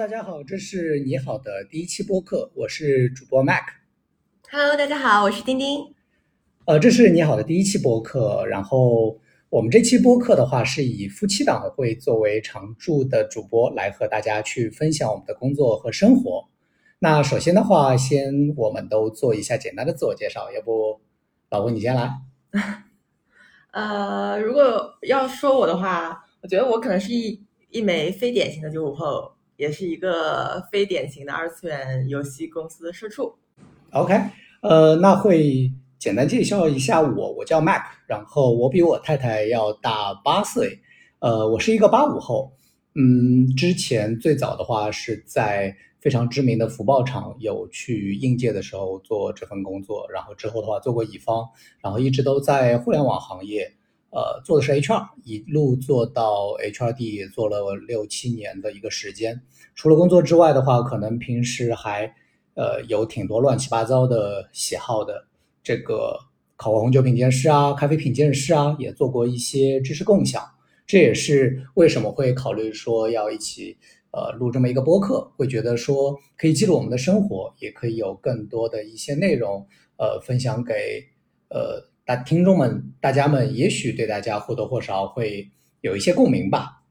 [0.00, 3.64] 大家好，这是你好的第一期播客，我是主播 Mac。
[4.50, 5.94] Hello，大家好，我是丁丁。
[6.64, 16.48] 呃，这是你好的第一期播客，然后我们这期播客的话是以夫妻档会作为常驻的主播来和大家去分享我们的工作和生活。
[17.00, 20.98] 那首先的话，先我们都做一下简单的自我介绍，要不
[21.50, 22.10] 老婆你先来。
[23.72, 33.30] 呃，如果要说我的话，我觉得我可能是一一枚非典型的九五后，也是一个非典型的二次元游戏公司的社畜。
[33.90, 34.18] OK，
[34.62, 40.80] 呃，那会简单介绍一下我，我叫 Mac，然后我比我太太要大八岁，
[41.18, 42.50] 呃，我是一个八五后，
[42.94, 51.46] 嗯，之前最早的话是在非常知名的福报厂有去应届的时候做这份工作，然后之后的话做过乙方，
[51.82, 53.70] 然后一直都在互联网行业，
[54.10, 59.40] 呃，做的是 HR，一路做到 HRD，也做了六七年的一个时间。
[59.74, 62.12] 除了工作之外的话，可能平时还
[62.54, 65.26] 呃有挺多乱七八糟的喜好的，
[65.62, 66.18] 这个
[66.56, 70.42] 考过红酒品鉴师啊，咖啡品鉴师啊，也做过一些知识共享。
[70.86, 73.76] 这也是为什么会考虑说要一起
[74.10, 79.64] 呃录这么一个播客，会觉得说可以记录我们的生活，也可以有更多的一些内容
[79.98, 81.06] 呃分享给
[81.48, 81.80] 呃
[82.10, 85.48] 大听众们、大家们，也许对大家或多或少会
[85.80, 86.82] 有一些共鸣吧。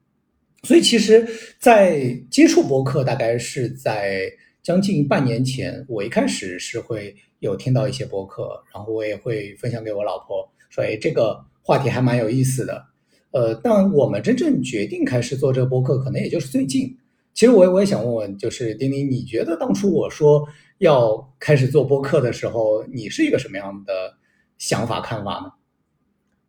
[0.64, 1.28] 所以其实，
[1.60, 4.32] 在接触播客大概是在
[4.64, 12.86] 将近半年前，我一开始是会有听到一些播客，然后我也会分享给我老婆，说，哎，这个话题还蛮有意思的。
[13.32, 16.98] 呃，但我们真正决定开始做这个播客，可能也就是最近。
[17.34, 24.18] 其实我我也想问问，就是丁丁，你觉得当初我说要开始做播客的时候，你是一个什么样的
[24.60, 25.54] 想法看法呢？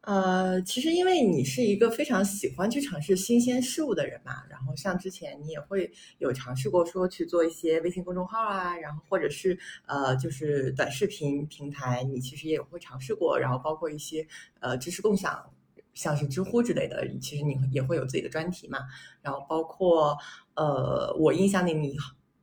[0.02, 9.56] 呃，其实因为你是一个非常喜欢去尝试新鲜事物的人嘛，然后像之前你也会有尝试过说去做一些微信公众号啊，然后或者是
[9.86, 14.26] 呃就是短视频平台，你其实也会尝试过，然后包括一些
[14.60, 15.48] 呃知识共享，
[15.92, 18.78] 像是知乎之类的，其实你也会有自己的专题嘛，
[19.20, 20.16] 然后包括
[20.54, 21.96] 呃我印象里你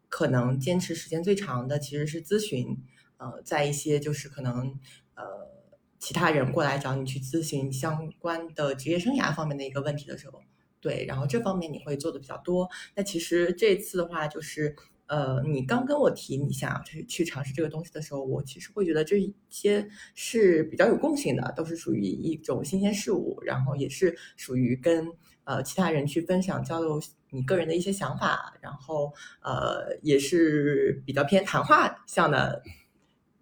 [0.07, 2.77] 可能坚持时间最长的其实是咨询，
[3.17, 4.79] 呃，在一些就是可能
[5.15, 5.56] 呃。
[5.99, 10.41] 其他人过来找你去咨询相关的职业生涯方面的一个问题的时候，
[10.79, 12.69] 对，然后这方面你会做的比较多。
[12.95, 14.75] 那其实这次的话，就是
[15.07, 19.17] 呃，你刚跟我提你想要去去尝试这个东西的时候，我其实会觉得这
[19.49, 25.07] 些是比较有共性的，都是属于一种新鲜事物，然后也是属于跟
[25.45, 32.61] 呃其他人去分享交流你个人的一些想法，然后呃也是比较偏谈话向的。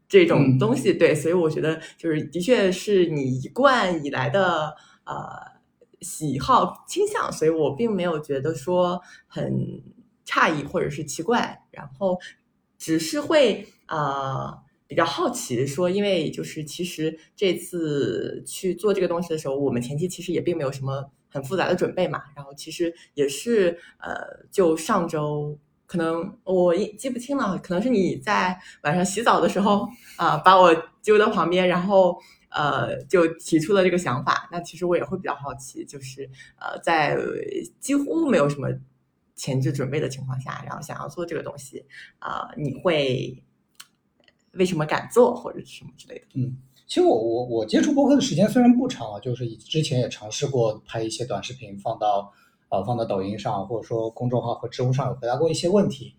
[0.07, 5.25] 这种东西，对，所以我觉得就是的确是你一贯以来的呃
[6.01, 9.81] 喜好倾向，所以我并没有觉得说很
[10.25, 12.19] 诧异或者是奇怪，然后
[12.77, 14.55] 只是会呃
[14.87, 25.57] 比较好奇说，因为就是其实这次去做这个东西的时候，我们前期其实也并没有什么很复杂的准备嘛，然后其实也是呃就上周。
[25.87, 29.87] 可能我记不清了，可能是你在晚上洗澡的时候
[30.17, 32.17] 啊、呃，把我揪到旁边，然后
[32.49, 34.49] 呃就提出了这个想法。
[34.51, 36.29] 那其实我也会比较好奇，就是
[36.59, 37.17] 呃在
[37.79, 38.67] 几乎没有什么
[39.35, 41.85] 前置准备的情况下，然后想要做这个东西
[42.17, 43.43] 啊、你会
[44.53, 46.25] 为什么敢做或者是什么之类的？
[46.33, 46.57] 嗯，
[46.87, 52.33] 其实我我我接触播客的时间虽然不长啊，就是之前也尝试过拍一些短视频放到。
[52.69, 56.13] 呃，放到抖音上，或者说公众号和知乎上有回答过一些问题，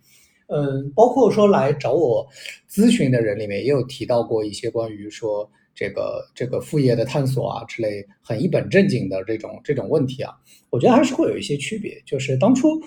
[0.47, 2.27] 嗯，包括说来找我
[2.71, 10.33] 咨询的人里面也有提到过一些关于说这个这个副业的探索啊之类很一本正经的这种这种问题啊，
[10.71, 12.81] 我觉得还是会有一些区别，就是当初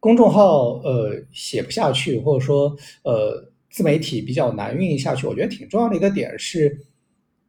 [0.00, 6.78] 公众号呃写不下去，或者说呃自媒体比较难运营下去，我觉得挺重要的一个点是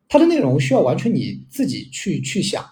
[0.07, 2.63] 它的内容需要完全你自己去去想，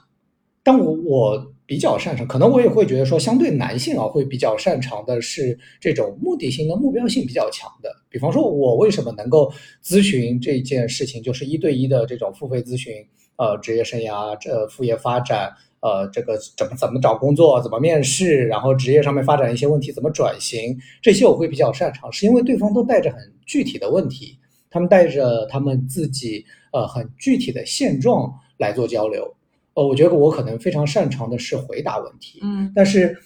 [0.61, 1.52] 但我我。
[1.65, 7.89] 比较擅长，可能我也会觉得说，相对男性啊，会比较擅长的是这种目的性跟目标性比较强的。
[8.09, 9.51] 比方说，我为什么能够
[9.83, 12.93] 咨询这件事情，就是一对一的这种付费咨询，
[13.37, 24.37] 呃，职业生涯、这副业发展，呃，这个怎么怎么找工作，怎么面试，然后职业上面发展一些问题，怎么转型，这些我会比较擅长，是因为对方都带着很具体的问题，
[24.69, 29.33] 他们带着他们自己呃很具体的现状来做交流。
[29.73, 33.17] 呃，我觉得我可能非常擅长的是回答问题，嗯，但是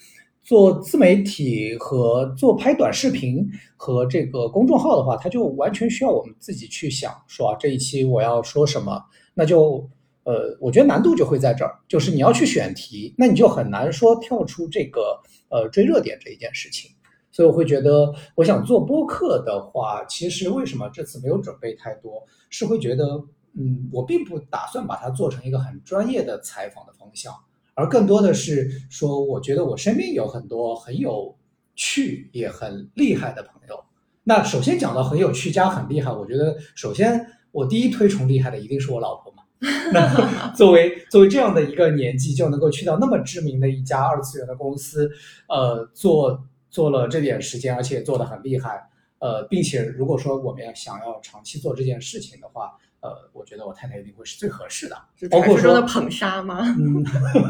[0.42, 3.46] 做自媒体和做拍短视频
[3.76, 9.02] 和这个公众号的话，它就完全需要我们自己去想，说啊，这一期我要说什么，
[9.34, 9.86] 那就
[10.24, 15.20] 呃，我觉得难度就会在这儿，就是你要去选题，那你就很难说跳出这个
[15.50, 16.90] 呃追热点这一件事情。
[17.30, 23.22] 所以我会觉得，我想做播客的话，其实为什么这次没有准备太多，是会觉得，
[23.60, 27.34] 嗯，我并不打算把它做成一个很专业的采访的方向，
[27.74, 31.36] 而更多的是说，我觉得我身边有很多很有
[31.74, 33.84] 趣也很厉害的朋友。
[34.22, 39.42] 那首先讲到很有趣加很厉害，我觉得首先我第一推崇厉害的一定是我老婆嘛。
[39.92, 45.10] 那 作为作为这样的一个年纪就能够去到那么知名的一家二次元的公司，
[45.48, 48.88] 呃，做做了这点时间，而且做的很厉害，
[49.18, 52.70] 呃，并且如果说我们要想要长期做这件事情的话，
[53.00, 54.96] 呃，我觉得我太太一定会是最合适的。
[55.30, 56.60] 包括说的捧杀吗？
[56.78, 57.04] 嗯，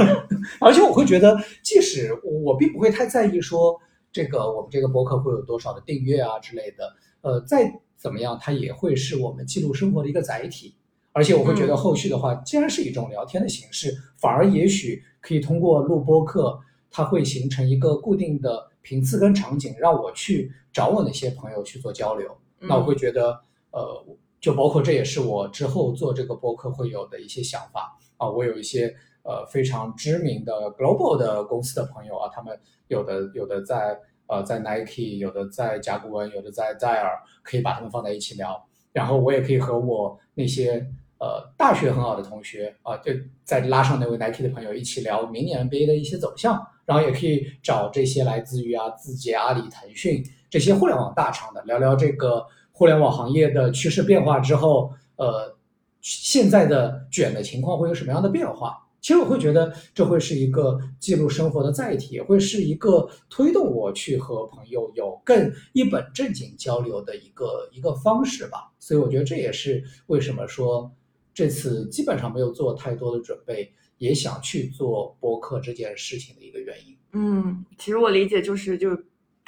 [0.61, 3.79] 而且我会觉得，即使我并不会太在意说
[4.13, 6.93] 这个我们这个博客会有多少的订阅啊之类的，
[7.23, 10.75] 呃，再怎么样，它也会是我们记录生活的一个载体。
[11.13, 16.61] 而且我会觉得后续的话，既然是一种聊天的形式，反而也许可以通过录播课，
[16.91, 22.37] 它会形成一个固定的频次跟场景，让我去找我那些朋友去做交流。
[22.61, 23.41] 那我会觉得，
[23.73, 24.05] 呃，
[24.41, 28.29] 就包括这也是我之后做这个播客会有的一些想法啊。
[28.29, 32.59] 我有一些呃非常知名的 global 的公司的朋友啊，他们
[32.89, 38.67] 有的有的在呃在 Nike，有的在甲骨文，有的在戴尔，可以把他们放在一起聊。
[38.93, 40.87] 然后我也可以和我那些。
[41.21, 43.11] 呃，大学很好的同学啊，就
[43.43, 52.47] 再拉上那位 Nike 的朋友一起聊明年 NBA 的一些走向，然后也可以找这些来自于啊字节、阿里、腾讯这些互联网大厂的聊聊这个
[52.79, 55.53] 互联网行业的趋势变化之后，呃，
[56.01, 58.79] 现在的卷的情况会有什么样的变化？
[59.01, 68.71] 其实我会觉得这会是一个记录生活的载体，也会是一个推动我去和朋友有更一本正经交流的一个一个方式吧。
[68.79, 70.89] 所以我觉得这也是为什么说。
[71.35, 76.97] 这次基本上没有做太多的准备，也想去做播客这件事情的一个原因。
[77.13, 78.91] 嗯，其实我理解就是，就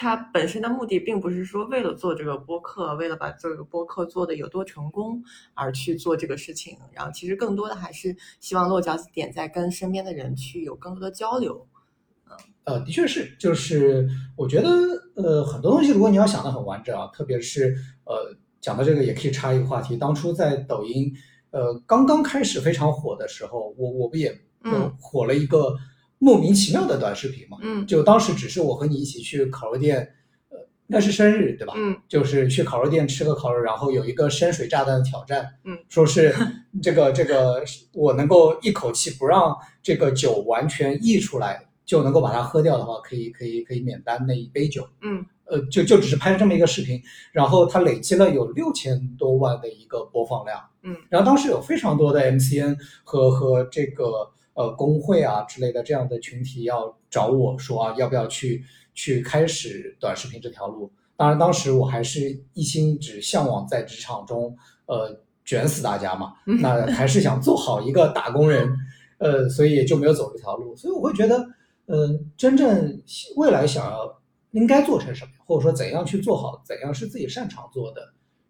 [0.00, 6.74] 它本身的目的并不是说为了做这个播客，为了把这个播客做的有多成功而去做这个事情。
[6.90, 11.68] 然后其实更多的还是希望落脚点在跟身边的人去有更多的交流。
[12.30, 12.32] 嗯，
[12.64, 14.70] 呃，的确是，就是我觉得
[15.16, 21.12] 呃很多东西，如果你要想的很完整啊，特别是呃讲到这个也可以插一个话题，当初在抖音。
[21.50, 24.34] 呃，刚刚开始非常火的时候，我我不也
[24.98, 25.76] 火了一个
[26.20, 27.58] 莫名其妙的短视频嘛？
[27.62, 29.98] 嗯，就当时只是我和你一起去烤肉店，
[30.50, 31.74] 呃，那是生日对吧？
[31.76, 36.32] 嗯，就是去烤肉店吃个烤肉，然后有一个深水炸弹的挑战，嗯，说是
[36.80, 45.26] 这个这个我能够一口气不让这个酒完全溢出来，就能够把它喝掉的话，可以可以可以免单那一杯酒，嗯。
[45.52, 47.02] 呃，就就只是拍了这么一个视频，
[47.32, 58.62] 然后它累积了有六千多万的一个播放量，嗯，然后当时有非常多的 MCN 和和这个呃工会啊之类的这样的群体要找我说啊，要不要去
[58.94, 60.90] 去开始短视频这条路？
[61.16, 68.68] 当然，当时我还是一心只向往在职场中呃卷死大家嘛， 那还是想做好一个打工人，
[69.18, 70.76] 呃，所以也就没有走这条路。
[70.76, 71.36] 所以我会觉得，
[71.86, 73.02] 呃，真正
[73.36, 74.20] 未来想要。
[74.52, 78.00] 应该做成什么，或者说怎样去做好，怎样是自己擅长做的，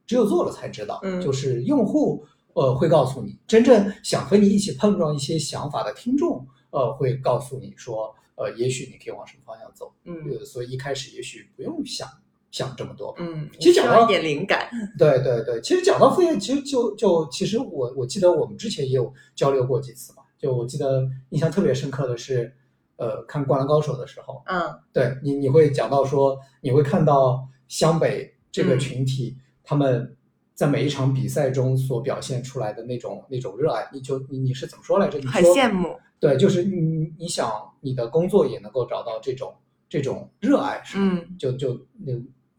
[0.06, 0.98] 只有做了才知道。
[1.02, 2.24] 嗯，就是用户
[2.60, 9.90] 呃会告诉你，真正想和你一起碰撞一些想法的听众呃会告诉你说，呃也许你可以往什么方向走。
[10.04, 10.14] 嗯，
[10.44, 12.06] 所以一开始也许不用想
[12.50, 13.14] 想这么多。
[13.18, 14.68] 嗯，其实讲到一点灵感。
[14.98, 22.54] 对对对，其实讲到副业，其实就就其实我我记得我们之前也有交流过几次嘛，就我记得印象特别深刻的是。
[23.02, 30.14] 呃，看《灌篮高手》的时候，嗯，对你，你会讲到说，你会看到湘北这个群体，他们
[30.60, 35.18] 在每一场比赛中所表现出来的那种那种热爱，你就你你是怎么说来着？
[35.18, 35.98] 你很羡慕。
[36.18, 37.50] 对，就是你你想
[37.80, 39.54] 你的工作也能够找到这种
[39.88, 42.12] 这种热爱，是嗯，就就那。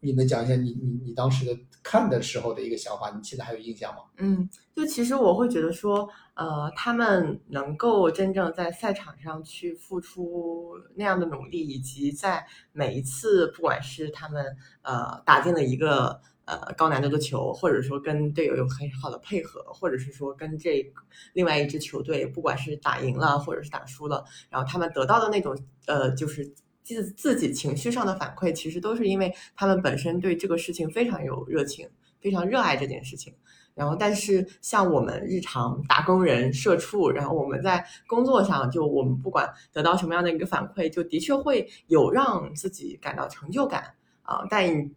[0.04, 3.14] 你能讲一下你你你当时的看的时候的一个想法？
[3.16, 4.00] 你现在还有印象吗？
[4.18, 14.44] 嗯，就其实我会觉得说，呃，他们能够真正在赛场上去付出那样的努力，以及在每一次不管是他们
[14.82, 20.84] 呃打进了一个呃高难度的球，或者说跟队友有很好的配合，或者是说跟这
[21.32, 25.56] 另外一支球队不管是打赢了或者是打输了，然后他们得到的那种
[25.86, 26.52] 呃就是。
[26.84, 31.88] 自自己情绪上的反馈，其实都是因为他们本身对这个事情非常有热情，
[32.20, 33.32] 非常热爱这件事情。
[33.72, 44.90] 然后，但是像我们日常打工人、社畜，然后我们在工作上，就我们不管得到什么样的一个反馈，就的确会有让自己感到成就感啊，但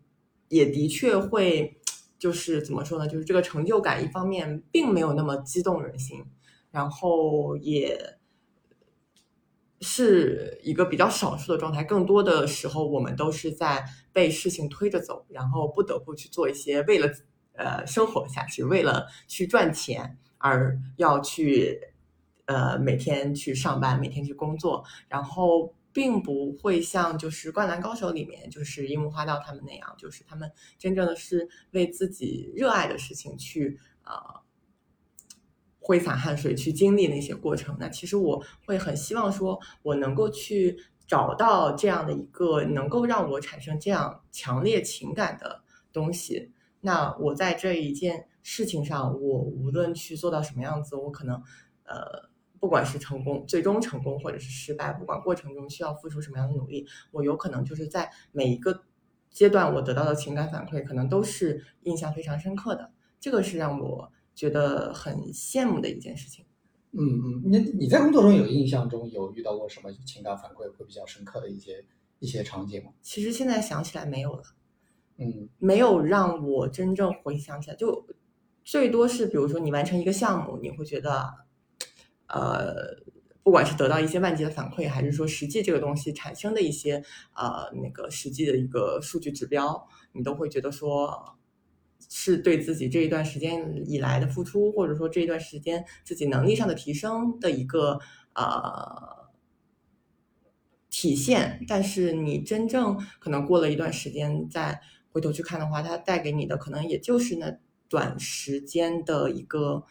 [0.55, 1.77] 也的确会
[2.17, 3.07] 就是怎么说呢？
[3.07, 6.24] 就是这个成就感一方面并没有那么激动人心，
[6.71, 8.17] 然后也。
[9.81, 17.07] 是一个比较少数的状态，更多的时候我们都是在被事情推着走，然后不得不去做一些为了
[17.53, 21.79] 呃生活下去，为了去赚钱而要去
[22.45, 34.43] 呃每天去上班，每天去工作，然后并不会像就是《灌篮高手》里面就是樱木花道他们那样，就是他们真正的是为自己热爱的事情去呃。
[35.87, 40.75] 挥洒汗水去经历那些过程，那其实我会很希望说，我能够去
[41.05, 45.61] 找到这样的一个能够让我产生这样强烈情感的
[45.93, 46.51] 东西。
[46.81, 51.35] 那我在这一件事情上，我无论去做到什么样子，我可能
[51.83, 52.31] 呃，
[52.65, 58.84] 不管是成功，最终成功或者是失败，不管过程中需要付出什么样的努力，我有可能就是在每一个
[59.29, 62.91] 阶段我得到的情感反馈，可能都是印象非常深刻的。
[63.19, 64.12] 这个是让我。
[64.36, 66.43] 觉得很羡慕的一件事情。
[66.91, 71.86] 嗯嗯，你你在工作中有印象中有遇到过什么情感反馈会比较深刻的一些
[72.19, 72.91] 一些场景吗？
[73.01, 74.43] 其实现在想起来没有了。
[75.15, 78.05] 嗯，没有让我真正回想起来，就
[78.65, 81.34] 最多是比如说你完成一个项目，你会觉得，
[82.27, 82.98] 呃，
[83.44, 87.03] 不管是得到一些万级的反馈，还是说实际这个东西产生的一些
[87.36, 91.38] 呃那个实际的一个数据指标，你都会觉得说。
[92.08, 98.00] 是对自己这一段时间以来的付出，或者说这一段时间自己能力上的提升的一个
[98.36, 99.32] 呃
[100.91, 101.65] 体现。
[101.67, 104.79] 但是你真正可能过了一段时间再
[105.10, 107.58] 回头去看的话，它带给你的可能也就是那
[107.89, 109.84] 短时间的一个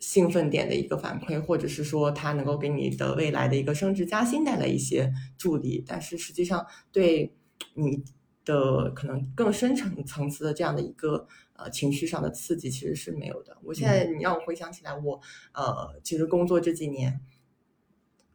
[0.00, 5.84] 兴奋点的一个反馈，或者是说它能够给你的未来的一个升职加薪带来一些助力。
[5.86, 7.32] 但是实际上对
[7.74, 8.02] 你。
[8.42, 13.54] 的可能更深层层次的这样的一个呃情绪上的刺激其实是没有的。
[13.62, 15.20] 我现在你让我回想起来，我
[15.52, 17.20] 呃其实工作这几年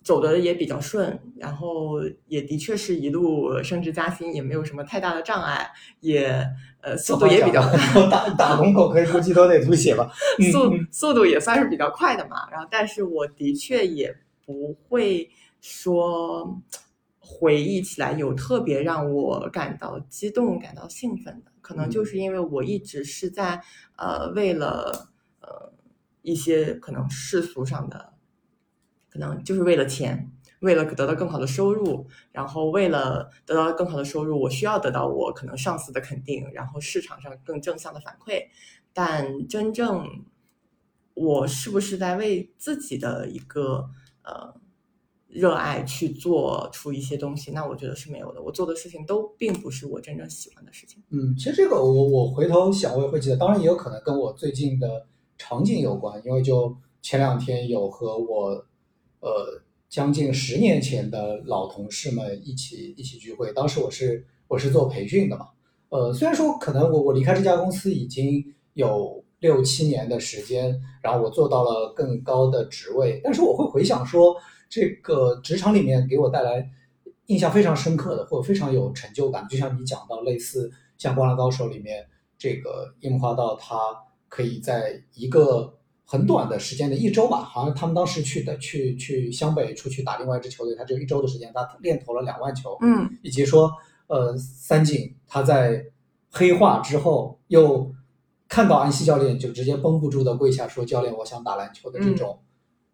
[0.05, 5.69] 走的也比较顺，然后也的确是一路升职加薪，也没有什么太大的障碍，
[5.99, 6.47] 也
[6.81, 8.07] 呃速度也比较快。
[8.09, 10.09] 打打工狗可以出鸡头得吐血吧？
[10.53, 12.47] 速速度也算是比较快的嘛。
[12.51, 16.61] 然后，但是我的确也不会说。
[17.27, 23.59] 回忆起来有特别让我感到激动、感到兴奋的，可能就是因为我一直是在
[23.97, 25.09] 呃为了
[25.41, 25.73] 呃
[26.21, 28.13] 一些可能世俗上的，
[29.15, 30.29] 可能就是为了钱，
[30.59, 38.47] 为了得到更好的收入，然后为了得到更好的收入，我需要得到我可能上司的肯定，然后市场上更正向的反馈，
[38.91, 40.05] 但真正
[41.13, 43.89] 我是不是在为自己的一个
[44.23, 44.53] 呃。
[45.27, 48.41] 热爱去做出一些东西，那我觉得是没有的。
[48.41, 51.03] 我做的事情都并不是我真正喜欢的事情。
[51.09, 55.05] 嗯，其实这个我我回头想我也会记得，当然也有可能跟我最近的
[55.37, 58.65] 场景有关，因为就前两天有和我
[59.25, 65.49] 呃将近十年前的老同事们一起一起聚会，当时我是我是做培训的嘛，
[65.89, 74.37] 呃虽然说可能我我离开这家公司已经有六七年的时间，然后我做到了更高的职位，但是我会回想说。
[74.67, 76.67] 这个职场里面给我带来
[77.27, 82.03] 印象非常深刻的，或者非常有成就感，就像你讲到类似像《灌篮高手》里面
[82.37, 83.77] 这个樱花道，他
[84.27, 93.71] 可以在一个很短的时间的一周吧，好像他们当时去的去去湘北出去打另外一支球队，他只有一周的时间，他练投了两万球，嗯，以及说
[94.07, 95.83] 呃三井他在
[96.29, 97.93] 黑化之后又
[98.47, 102.39] 看到安西教练就直接绷不住的跪下说教练我想打篮球的这种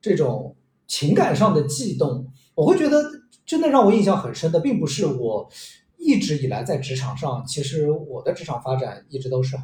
[0.01, 0.55] 这种。
[0.87, 3.01] 情感上的悸动，我会觉得
[3.45, 5.49] 真的让我印象很深的，并不是我
[5.97, 9.55] 一直以来在职场上，其实我的职场发展一直都是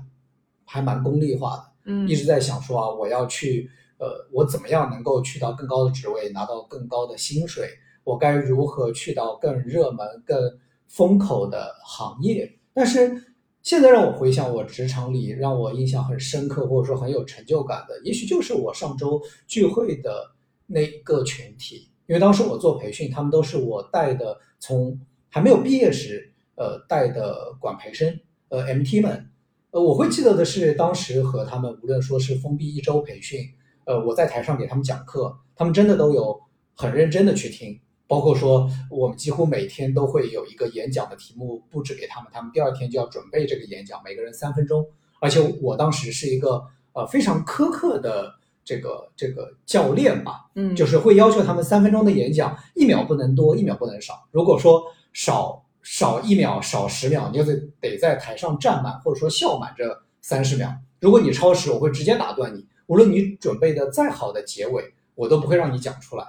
[0.63, 3.67] 还蛮功利化的，嗯，一直在想说啊，我要去，
[3.97, 7.67] 呃，我怎么样能够去到更高的职位，拿到更高的薪水，
[8.03, 10.37] 我该如何去到更热门、更
[10.87, 12.53] 风口的行业？
[12.75, 20.31] 但是现在让我回想我职场里让我印象很深刻，或者说很有成就感的，也许就是我上周聚会的。
[20.69, 29.29] 那个群体，因为当时我做培训，他们都是我带的，从还没有毕业时，呃，带的管培生，呃，MT 们，
[29.77, 33.41] 呃，我会记得的是，当时和他们无论说是封闭一周培训，
[33.85, 36.41] 呃，我在台上给他们讲课，他们真的都有
[36.73, 44.83] 很认真的去听，包括说我们几乎每天都会有一个演讲的题目布置给他们，他们第二天就要准备这个演讲，每个人三分钟，
[45.21, 48.33] 而且我当时是一个呃非常苛刻的。
[48.67, 54.27] 这个这个教练吧，嗯，就是会要求他们三分钟的演讲，一秒不能多，一秒不能少。
[54.29, 60.69] 如果说少少一秒，少十秒，你就得得在台上站满，或者说笑满这三十秒。
[60.99, 62.67] 如果你超时，我会直接打断你。
[62.87, 64.83] 无论你准备的再好的结尾，
[65.15, 66.25] 我都不会让你讲出来。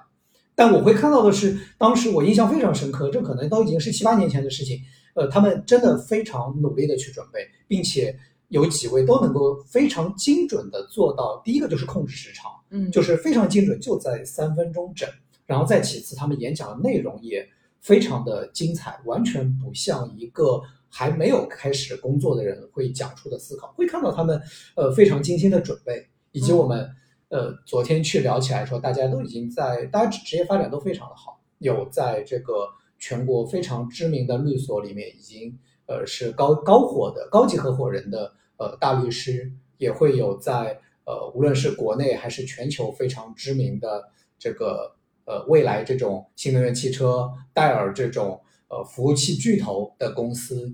[0.55, 4.81] 但我会看到的是，当时我印象非常深刻，这可能都已经是七八年前的事情。
[5.15, 8.17] 呃，他们真的非常努力的去准备，并且
[8.49, 11.43] 有几位都能够非常精准的做到。
[11.45, 15.09] 第一个就是控制时长，嗯，就是非常精准，就在三分钟整。
[15.47, 17.49] 然后再其次，他们演讲的内容也
[17.89, 23.73] 非常的精彩，完全不像一个还没有开始工作的人会讲出的思考。
[23.79, 24.39] 会看到他们
[24.77, 26.87] 呃非常精心的准备，以及我们
[27.31, 32.69] 呃昨天去聊起来说，大家都已经在，大家职业发展都非常的好，有在这个
[32.99, 44.98] 全国非常知名的律所里面已经呃是高高火的高级合伙人的呃大律师，也会有在呃无论是国内还是全球非常知名的这个。
[45.29, 50.73] 呃，未来这种新能源汽车、戴尔这种呃服务器巨头的公司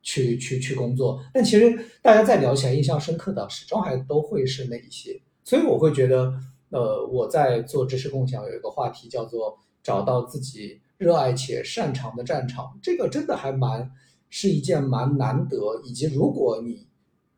[0.00, 5.20] 去去去工作，但其实大家再聊起来，印象深刻的始终还都会是那一些。
[5.42, 6.32] 所以我会觉得，
[6.70, 13.90] 呃，我在做知识共享有一个话题叫做找到自己热爱且擅长的战场，这个真的还蛮
[14.30, 16.86] 是一件蛮难得，以及如果你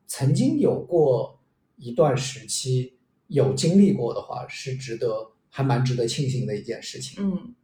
[0.07, 1.39] 曾经有过
[1.77, 2.99] 一段时期
[3.29, 5.31] 有经历过的话，是值得。
[5.51, 7.23] 还蛮值得庆幸的一件事情。
[7.23, 7.55] 嗯，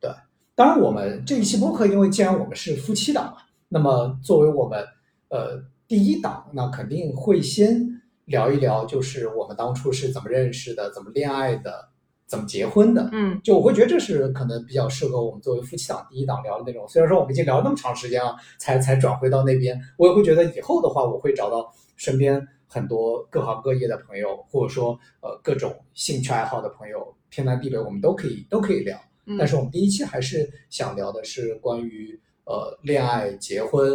[0.00, 0.10] 对。
[0.56, 3.38] 当然，我们这一期播客，因为既然我们是夫妻档嘛，
[3.68, 4.84] 那么作为我们
[5.28, 11.88] 呃第一档，那肯定会先聊一聊，就是我们当初是怎么认识的，怎么恋爱的，
[12.28, 13.08] 怎么结婚的。
[13.10, 16.86] 嗯，就我会觉得这是可能比较适合我们作为夫妻档第一档聊的内容。
[16.86, 27.16] 虽然说我们已经聊了那么长时间了，才才转回到那边，我也会觉得以后的话，我会找到身边很多各行各业的朋友，或者说呃各种兴趣爱好的朋友。
[27.34, 28.96] 天南地北，我们都可以都可以聊，
[29.36, 33.92] 但是我们第一期还是想聊的是关于呃恋爱、结婚、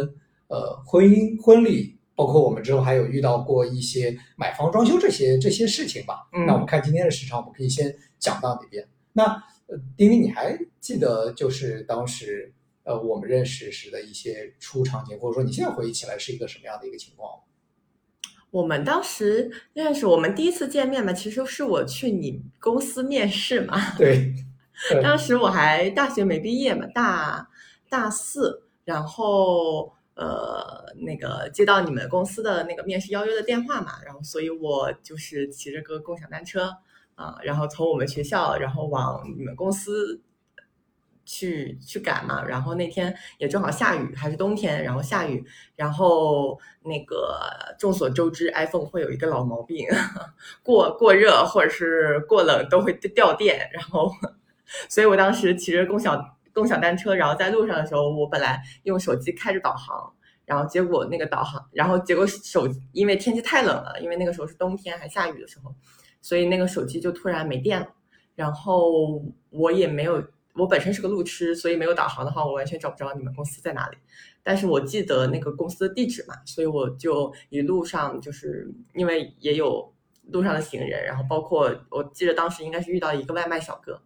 [0.48, 6.28] 呃婚姻、婚礼，包括我们之后还有遇到过一些买房、装修这些这些事情吧。
[6.46, 8.86] 那我们看今天的时长，我们可以先讲到哪边？
[9.14, 9.24] 那
[9.68, 17.40] 呃，丁丁，你还记得就是当时呃我们认识时的一些初场景，或者说你现在回忆起来是一个什么样的一个情况？
[18.50, 23.78] 我们当时认识，我们第一次见面嘛，其实是我去你公司面试嘛。
[23.96, 24.34] 对，
[25.02, 27.48] 当时我还大学没毕业嘛，大
[27.88, 36.70] 大四，然后呃，那个接到你们公司的那个面试邀约的电话嘛，然后所以我就是骑着个共享单车
[37.14, 40.20] 啊，然后从我们学校，然后往你们公司。
[41.32, 45.44] 去去赶嘛，然后那天也正好下雨，还是冬天，然后下雨，
[45.76, 47.40] 然后那个
[47.78, 49.86] 众所周知，iPhone 会有一个老毛病，
[50.64, 54.10] 过过热或者是过冷都会掉电，然后，
[54.88, 56.20] 所以我当时骑着共享
[56.52, 60.12] 共享单车，然后在路上的时候，我本来用手机开着导航，
[60.44, 65.72] 然后结果那个导航，然后结果手因为天气太冷了，因为那个时候是冬天还下雨的时候，
[66.20, 67.86] 所以那个手机就突然没电了，
[68.34, 70.20] 然后我也没有。
[70.54, 73.96] 我本身是个路痴，所以没有导航的话，我完全找不着你们公司在哪里。
[74.42, 79.94] 但是我记得那个公司的地址嘛，所以我就一路上就是因为也有
[80.30, 84.00] 路上的行人，然后包括我记得当时应该是遇到一个外卖小哥，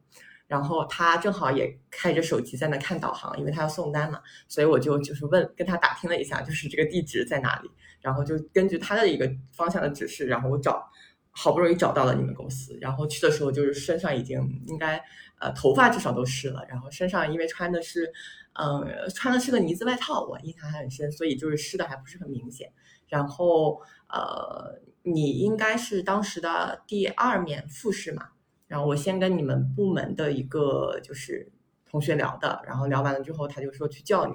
[0.46, 10.90] 然后他正好也开着手机在那看导航，因为他要送单嘛，所以我就就是问跟他打听了一下，就是这个地址在哪里，然后就根据他的一个方向的指示，然后我找。
[11.36, 15.02] 好不容易找到了你们公司，然后去的时候就是身上已经应该
[15.40, 18.12] 呃头发至少都湿了，然后身上因为穿的是
[18.52, 22.72] 嗯穿的是个呢子外套，我印象还很深，所以就是湿的还不是很明显。
[23.08, 28.28] 然后呃你应该是当时的第二面复试嘛，
[28.68, 31.50] 然后我先跟你们部门的一个就是
[31.94, 34.32] 同学聊的，然后聊完了之后他就说去叫你。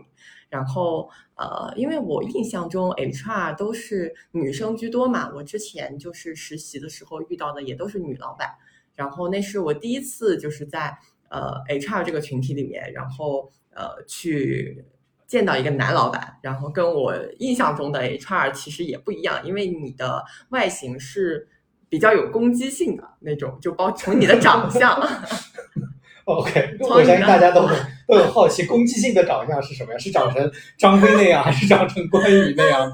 [0.48, 8.48] 然后，呃，因为我印象中 HR 都是女生居多嘛，我之前就是实习的时候遇到的也都是女老板，
[8.96, 10.98] 然后那是我第一次就是在
[11.30, 14.86] 呃 HR 这个群体里面，然后呃去
[15.28, 21.50] 见到一个男老板，然后跟我印象中的 HR 其实也不一样，因为你的外形是
[21.90, 24.98] 比较有攻击性的那种，就包从你的长相。
[26.30, 27.76] OK， 我相信大家都很
[28.08, 29.98] 都很好奇，攻击性的长相是什么呀？
[29.98, 32.92] 是长成张飞那样，还是长成关羽那样？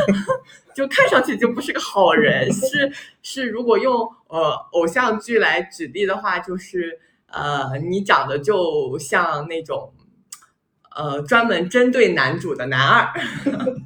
[0.76, 2.52] 就看上去就不是个好人。
[2.52, 9.94] 是是，如果用呃偶像剧来举例的话，就是呃你长得就像那种
[10.94, 13.08] 呃专门针对男主的男二。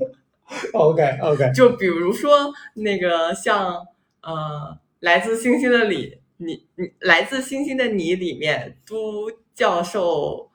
[0.75, 3.87] OK OK，就比如说那个像
[4.23, 6.20] 呃来自星星的你。
[6.41, 10.51] 你你来自星星的你里面，都教授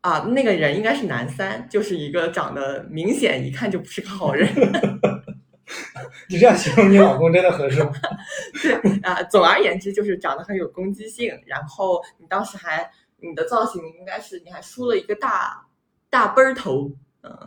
[0.00, 4.48] 啊，那个人应该是男三，就是一个长得明显一看就不是个好人。
[6.28, 7.92] 你这样形容你老公真的合适吗？
[8.62, 15.66] 对啊，总而言之就是长得很有攻击性，然后你当时还你的造型应该是你还梳了一个大
[16.10, 16.90] 大背儿头，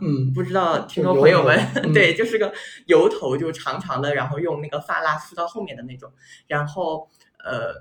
[0.00, 1.92] 嗯，不知道听众朋友们，嗯。
[1.94, 2.52] 对，就是个
[2.86, 6.10] 油头，就长长的，然后用那个发蜡梳到后面的那种，
[6.46, 7.08] 然后
[7.44, 7.74] 呃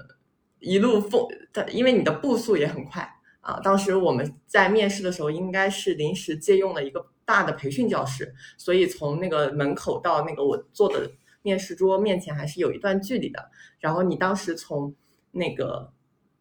[0.59, 11.09] 一路风，但因为你的步速也很快啊，当时我们在面试的时候应该是临时借用了一个大的培训教室，所以从那个门口到那个我坐的
[11.43, 14.93] 面试桌面前还是有一段距离的，然后你当时从
[15.31, 15.93] 那个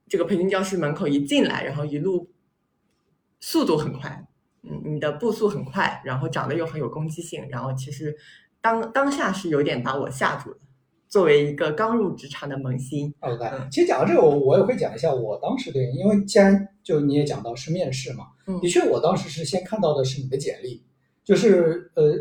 [0.09, 2.33] 这个培训教室门口一进来，然后一路
[3.41, 4.27] 速度很快，嗯，
[4.85, 8.17] 你的步速很快，然后长得又很有攻击性，然后其实
[8.61, 10.57] 当当下是有点把我吓住了。
[11.09, 20.83] 作为一个刚入职场的萌新，OK，嗯其实讲到这个，我我也会讲一下我当时的，因为既然就你也讲到是面试嘛，嗯的确我当时是先看到的是你的简历，
[21.23, 22.15] 就是呃，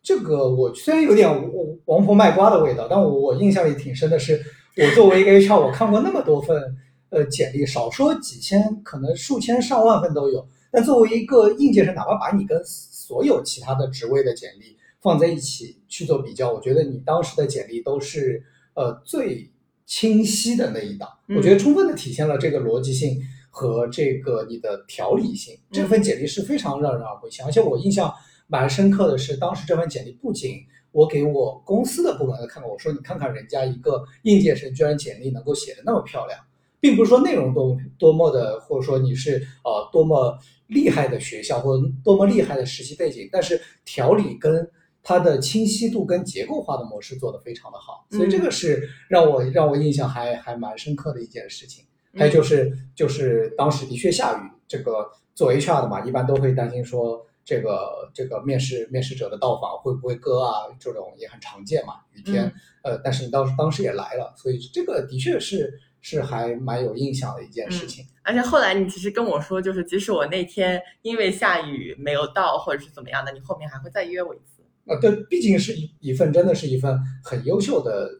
[0.00, 4.40] 这个我虽然有点王王婆卖瓜的味道，但我我印象里挺深的是，
[4.76, 6.76] 我作为一个 HR，我看过那么多份
[7.08, 18.42] 呃简历，少说几千，可能数千上万份都有，但作为一个应届生，哪怕把你跟所有其他的职位的简历放在一起去做比较，我觉得你当时的简历都是
[18.74, 19.50] 呃最
[19.84, 25.58] 清晰的那一档，嗯我觉得充分的体现了这个逻辑性和这个你的条理性。
[25.72, 28.12] 这份简历是非常让人耳目一新，而且我印象
[28.46, 30.60] 蛮深刻的是，当时这份简历不仅
[30.92, 36.38] 我给我公司的部门看过，我说你看看人家一个应届生居然简历能够写的那么漂亮。
[36.82, 40.38] 并不是说内容多多么的，或者说你是呃多么
[40.70, 44.68] 厉害的学校或者多么厉害的实习背景，但是条理跟
[45.02, 51.84] 它的清晰度跟结构化的模式做得非常的好，所以这个是让我让我印象还还蛮深刻的一件事情。
[52.16, 62.52] 还有就是就是当时的确下雨，这个做 HR 的嘛，一般都会担心说这个这个面试面试者的到访会不会割啊，这种也很常见嘛，雨天，
[62.82, 68.04] 呃，但是你当时当时也来了，所以这个的确是是还蛮有印象的一件事情。
[68.22, 74.62] 而且后来你其实跟我说，就是即使我那天因为下雨没有到，或者是怎么样的，你后面还会再约我一次。
[74.86, 78.10] 啊，对，毕竟是一一份真的是一份很优秀的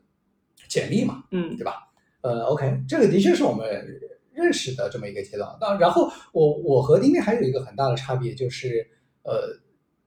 [0.68, 1.88] 简历嘛，嗯对吧？
[2.22, 3.66] 呃，OK，这个的确是我们
[4.32, 5.48] 认识的这么一个阶段。
[5.60, 8.86] 那然后我我和丁丁还有一个很大的差别，就是
[9.22, 9.58] 呃，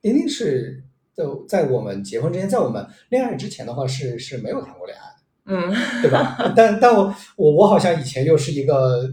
[0.02, 0.84] 丁丁是
[1.16, 5.13] 就在我们结婚之前，在我们恋爱之前的话是是没有谈过恋爱的，
[5.46, 6.38] 嗯对吧？
[6.56, 9.10] 但但我我我好像以前又是一个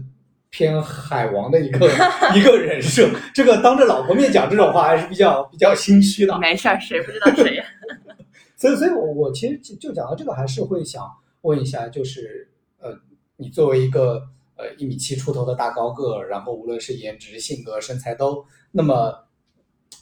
[0.49, 1.87] 偏海王的一个
[2.35, 6.37] 一个人设，这个当着老婆面讲这种话还是比较比较心虚的。
[6.39, 7.63] 没事儿，谁不知道谁呀？
[8.57, 11.03] 所以，所以我我其实就就讲到这个，还是会想
[11.41, 12.47] 问一下，就是
[12.79, 12.91] 呃，
[13.37, 14.21] 你作为一个
[14.55, 19.25] 呃一米七出头的大高个，然后无论是颜值、性格、身材都那么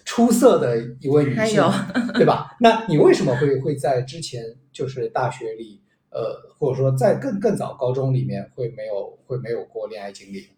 [0.03, 1.63] 出色的一位女性，
[2.13, 2.55] 对吧？
[2.59, 10.49] 那你为什么会会在之前就是大学里，呃，或者说在更更早高中里面会没有会没有过恋爱经历？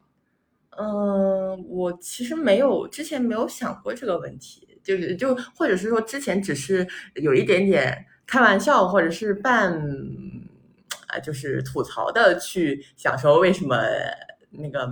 [0.77, 9.77] 嗯，我其实没有之前没有想过这个问题，就是就或者是说之前只是有一点点开玩笑，或者是半
[11.07, 13.75] 啊就是吐槽的去想说为什么
[14.49, 14.89] 那个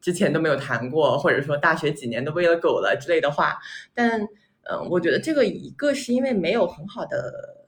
[0.00, 3.56] 之前都没有谈过，或者说大学几年都喂了狗了之类的话，
[3.94, 4.20] 但
[4.64, 7.61] 嗯，我觉得这个一个是因为没有很好的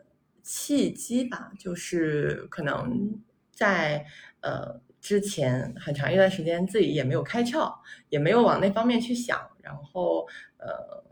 [0.44, 3.18] 契机吧，就是可能
[3.50, 4.06] 在
[4.42, 4.80] 呃。
[5.04, 7.70] 之前很长一段时间自己也没有开窍，
[8.08, 10.26] 也没有往那方面去想，然后
[10.56, 11.04] 呃，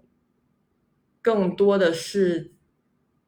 [1.21, 2.53] 更多的是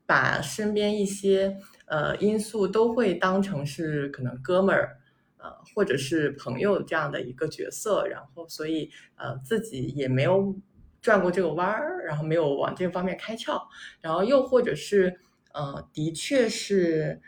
[0.07, 4.97] 把身边一些呃因素都会当成是可能哥们儿
[5.37, 10.57] 呃或者是朋友这样的一个角色，然后所以呃自己也没有
[11.03, 13.63] 转过这个弯儿，然后没有往这方面开窍，
[14.01, 15.21] 然后又或者是
[15.55, 17.23] 呃的确是。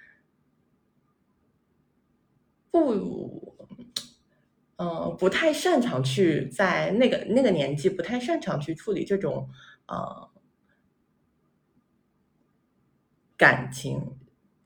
[2.71, 3.57] 不，
[4.77, 9.49] 呃，不太擅长去在那个那个年纪，不太擅长去处理这种
[9.87, 10.29] 呃
[13.39, 14.01] 感情，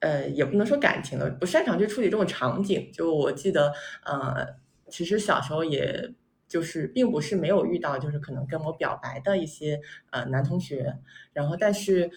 [0.01, 2.91] 呃，也不能说感情了，不擅长去处理这种场景。
[2.93, 3.73] 就我记得，
[4.05, 4.47] 呃，
[4.89, 6.13] 其实小时候也
[6.49, 10.99] 就是并不是没有遇到，就是可能跟我表白的一些呃男同学，
[11.33, 12.11] 然后但是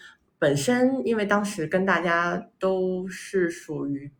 [0.44, 4.12] 本身因为当时跟大家都是属于。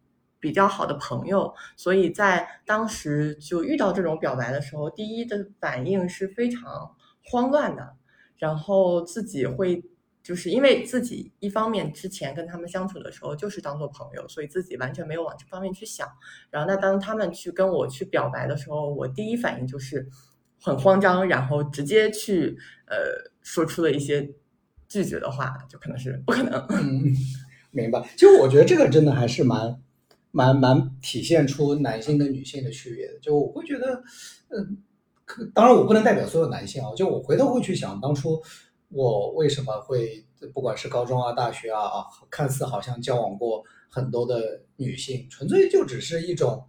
[0.45, 7.97] 比较好的朋友，所以在当时就遇到这种表白的时候，第一的反应是非常慌乱的，
[8.37, 9.83] 然后自己会
[10.23, 16.07] 就是因为自己一方面之前跟他们相处的时候就是当做朋友，所以自己完全没有往这方面去想。
[16.51, 20.07] 然后那当他们去跟我去表白的时候，我第一反应就是
[20.61, 24.31] 很慌张，然后直接去呃说出了一些
[24.89, 26.53] 拒绝的话，就可能是不可能。
[26.71, 27.05] 嗯，
[27.71, 28.01] 明白。
[28.17, 29.81] 其实我觉得这个真的还是蛮
[30.31, 33.19] 蛮蛮体现出男性跟女性的区别的。
[33.21, 34.03] 就我会觉得，
[34.49, 34.79] 嗯，
[35.25, 36.95] 可当然我不能代表所有男性啊。
[36.97, 38.43] 就我回头会去想，当初
[38.89, 46.65] 我为什么会不管是高中啊、大学啊，看似好像交往过很多的女性，纯粹就只是一种。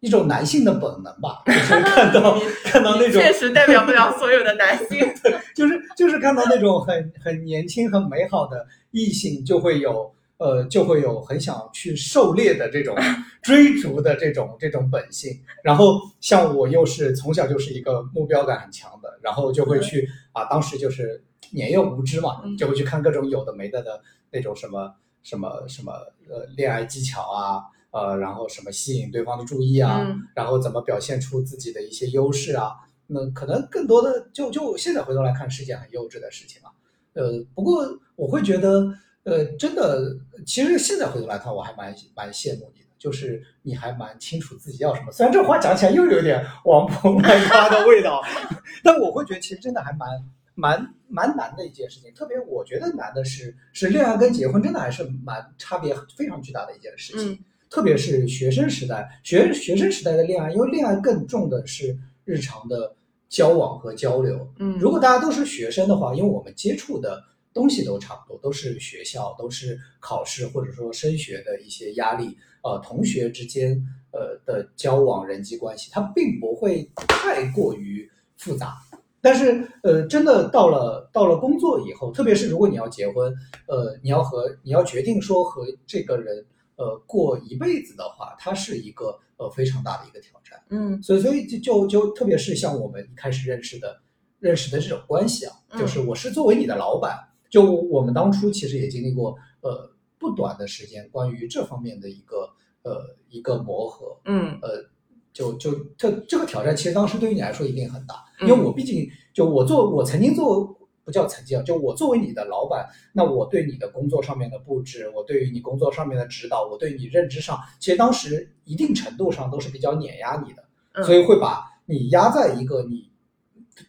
[0.00, 4.98] 一种男性的本能吧，就是看到 看到那种，确实代表不了所有的男性，
[5.54, 12.94] 就是就是看到那种很很年轻、很美好的异性，就会有呃就会有很想去狩猎的这种
[13.42, 15.32] 追逐的这种这种本性。
[15.62, 25.92] 然后像我又是从小就是一个目标感很强的，然后就会去啊，当时就是年幼无知嘛，就会去看各种有的没的的那种什么什么什么
[26.28, 27.64] 呃恋爱技巧啊。
[27.90, 32.72] 呃，然后什么吸引对方的注意啊，然后怎么表现出自己的一些优势啊？
[33.08, 36.70] 那可能更多的就就现在回头来看是件很幼稚的事情啊。
[37.14, 45.12] 呃，不过我会觉得，呃，真的，其实现在回头来看，我还蛮蛮羡慕你的，就是你还蛮清楚自己要什么。
[45.12, 48.20] 虽然这话讲起来又有点 王婆卖瓜的味道，
[48.82, 50.08] 但我会觉得其实真的还蛮
[50.54, 52.12] 蛮蛮难的一件事情。
[52.12, 57.38] 特别我觉得难的是，是恋爱跟结婚真的还是蛮差别非常巨大的一件事情。
[57.68, 62.94] 特别是学生时代，学学生时代的恋爱，因为恋爱更重的是日常的
[63.28, 64.48] 交往和交流。
[64.58, 72.36] 嗯，如果大家都是学生的话，因为我们接触的东西都差不多，都是学校，都是考试或者说升学的一些压力。
[72.62, 73.80] 呃，同学之间
[74.12, 78.74] 呃的交往人际关系，它并不会太过于复杂。
[79.20, 83.34] 但是呃，真的到了到了工作以后，特别是如果你要结婚，
[83.66, 86.44] 呃，你要和你要决定说和这个人。
[86.76, 90.62] 呃，过一辈子的话，它是一个呃非常大的一个挑战。
[90.68, 94.00] 嗯，所以所以就就就特别是像我们一开始认识的
[94.38, 97.18] 认识的这种关系啊，就是我是作为你的老板，
[97.50, 102.48] 就我们当初其实也经历过呃不短的时间关于这方面的一个
[102.82, 104.20] 呃一个磨合。
[104.26, 104.84] 嗯，呃，
[105.32, 110.74] 就就这这个挑战，其实当时对于你来说一定很大，因为我毕竟就我做我曾经做。
[111.06, 123.08] 不叫曾经啊，就我作为你的老板，那我对你的工作上面的布置，我对于你工作上面的指导，我对你认知上，其实当时一定程度上都是比较碾压你的，所以会把你压在一个你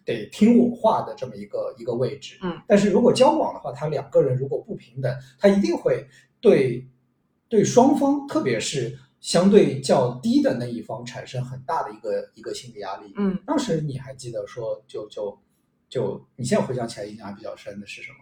[0.05, 2.37] 得听我话的这么一个一个位置。
[2.43, 6.05] 嗯，但是如果交往的话，他两个人如果不平等，他一定会
[6.39, 6.87] 对
[7.49, 13.11] 对双方，特别是相对较低的那一方产生很大的一个一个心理压力。
[13.17, 15.35] 嗯，当时你还记得说就就。
[15.89, 18.17] 就你现在回想起来，印象比较深的是什么？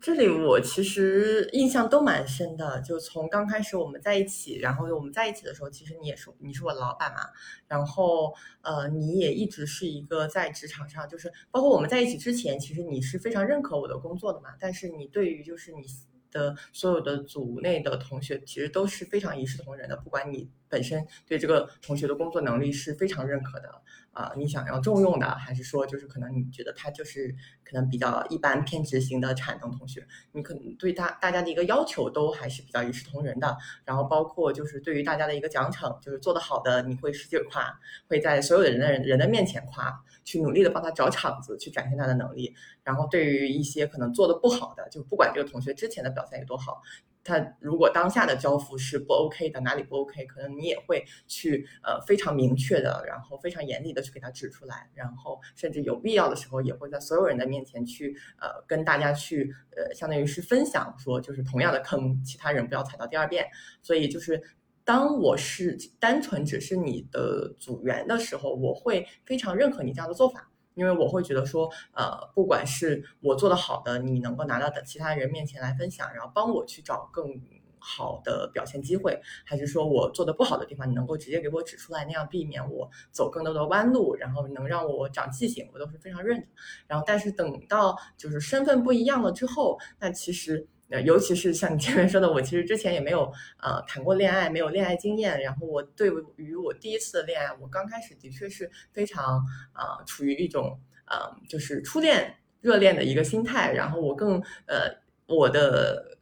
[0.00, 2.80] 这里我其实印象都蛮深的。
[2.80, 7.20] 就从刚开始我们在一起，然后我们在一起的时候，其实你也是你是我老板嘛，
[7.66, 14.50] 然后呃，你也一直是一个在职场上，就是包括我们在一起之前，其实你是非常认可我的工作的嘛。
[14.60, 15.82] 但是你对于就是你
[16.30, 23.82] 的所有的组内的同学，其实都是非常一视同仁的，不管你本身对这个同学的工作能力是非常认可的。
[24.12, 33.56] 啊，你想要重用的，还是说就是可能你觉得他就是可能比较一般偏执型的产能同学，你可能对他大家的一个要求都还是比较一视同仁的。
[33.84, 37.72] 然后包括就是对于大家的一个奖惩，就是做得好的你会使劲夸，
[38.08, 42.52] 会在所有的人的人的面前夸，去努力的帮他找场子去展现他的能力。
[42.82, 46.82] 然后对于一些可能做的不好的，就不管这个同学之前的表现有多好。
[47.30, 63.46] 他如果当下的交付是不 OK 的，哪里不 OK，可能你也会去呃非常明确的，然后非常严厉的去给他指出来，然后甚至有必要的时候也会在所有人的面前去呃跟大家去呃相当于是分享，说就是同样的坑，其他人不要踩到第二遍。
[63.80, 64.42] 所以就是
[64.84, 70.49] 当我是单纯只是你的组员的时候，我会非常认可你这样的做法。
[70.74, 77.40] 因为我会觉得说，呃，不管是我做的好的，你能够拿到的其他人面前来分享，然后帮我去找更
[77.78, 86.46] 好的表现机会，还是说我做的不好的地方，你能够直接给我指出来，那样避免我走更多的弯路，然后能让我长记性，我都是非常认的。
[86.86, 90.68] 然后，但是等到就是身份不一样了之后，那其实。
[90.90, 95.40] 呃，尤其是像你前面说的，我其实之前也没有呃谈过恋爱，没有恋爱经验。
[95.40, 101.16] 然后我对于我第一次的恋爱，我刚开始的确是非常啊处于一种呃
[101.48, 103.72] 就是初恋热恋的一个心态。
[103.72, 104.90] 然后我更呃
[105.26, 106.18] 我的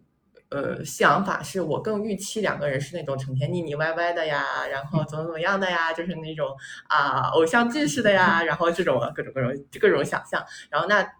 [0.51, 6.55] 呃想法是我更预期两个人是那种成天腻腻歪歪的呀，然后怎么怎么样的呀，就是那种
[6.89, 10.45] 啊偶像剧似的呀，然后这种各种各种各种想象。
[10.69, 11.11] 然后那。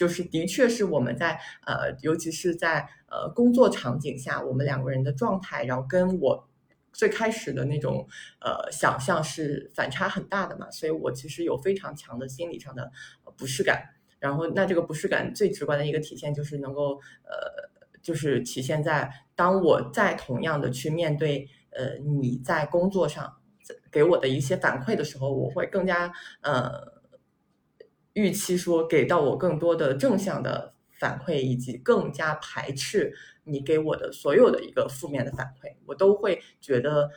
[0.00, 6.48] 就是的确是我们在呃，尤其是在呃工作场景下，我们两个人的状态，然后跟我
[6.90, 8.08] 最开始的那种
[8.40, 12.90] 呃想象是反差很大的嘛，所以我其实有非常强的心理上的
[13.36, 13.90] 不适感。
[14.18, 17.68] 然后那这个不适感最直观的一个体现就是能够呃
[18.00, 23.30] 就是体现在当我在同样的去面对呃你在工作上
[23.92, 26.10] 给我的一些反馈的时候，我会更加
[26.40, 26.99] 呃
[28.12, 37.10] 预期说给到我更多的正向的反馈，以及更加排斥你给我的所有的一个负面的反馈，我都会觉得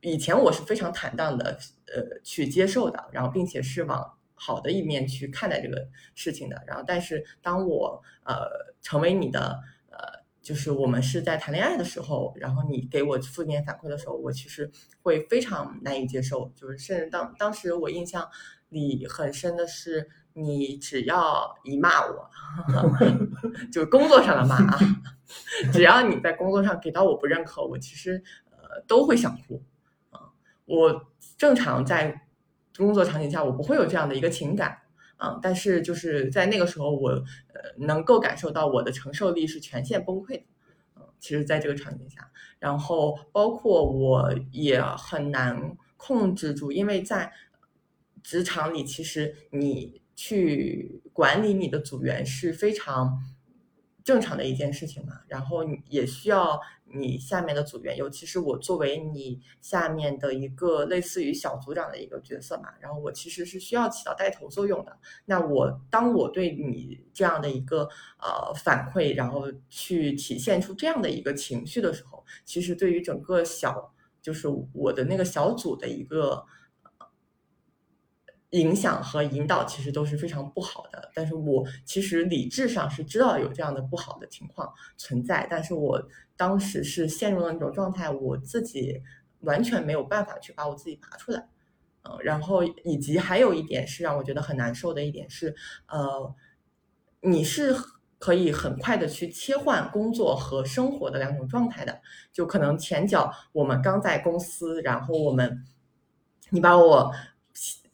[0.00, 4.16] 以前我是非常坦荡的呃去接受的，然后并且是往。
[4.42, 8.48] 好的一面去看待这个事情的，然后，但是当我呃
[8.80, 9.98] 成为你的呃，
[10.40, 14.70] 就是我们是在谈恋爱的时候，然后你给我负面反馈的时候，我其实
[15.02, 18.26] 会非常难以接受，就是甚至当当时我印象
[18.70, 22.28] 里很深的是，你只要一骂我，
[23.70, 24.78] 就工作上的骂啊，
[25.72, 29.62] 只要你在工作上给到我不认可，我其实呃都会想哭
[30.10, 30.32] 啊，
[30.64, 32.26] 我正常在。
[32.78, 34.78] 工作场景下，我不会有这样的一个情感，
[35.18, 37.24] 啊，但是就是在那个时候，我呃
[37.76, 40.44] 能够感受到我的承受力是全线崩溃的，
[41.18, 47.30] 其实在这个场景下，然后包括我也很难控制住，因为在
[48.22, 53.18] 职场里，其实你去管理你的组员是非常
[54.04, 56.60] 正常的一件事情嘛，然后也需要。
[56.92, 64.98] 你下面的组员，尤其是我作为你下面的一个类似于小组长的一个角色嘛，然后我其实是需要起到带头作用的。
[65.26, 76.44] 那我当我对你这样的一个呃反馈，然后去体现出这样的一个情绪的时候，其实对于整个小就是我的那个小组的一个。
[78.50, 86.02] 影响和引导其实都是非常不好的，但是我其实理智上是知道有这样的不好的情况存在，但是我
[86.36, 89.00] 当时是陷入了那种状态，我自己
[89.42, 91.48] 完全没有办法去把我自己拔出来，
[92.02, 95.54] 嗯，然后以及还有一点是让我觉得很难受的一点是，
[95.86, 96.34] 呃，
[97.20, 97.72] 你是
[98.18, 102.00] 可以很快的去切换工作和生活的两种状态的，
[102.32, 105.64] 就可能前脚我们刚在公司，然后我们
[106.48, 107.14] 你把我。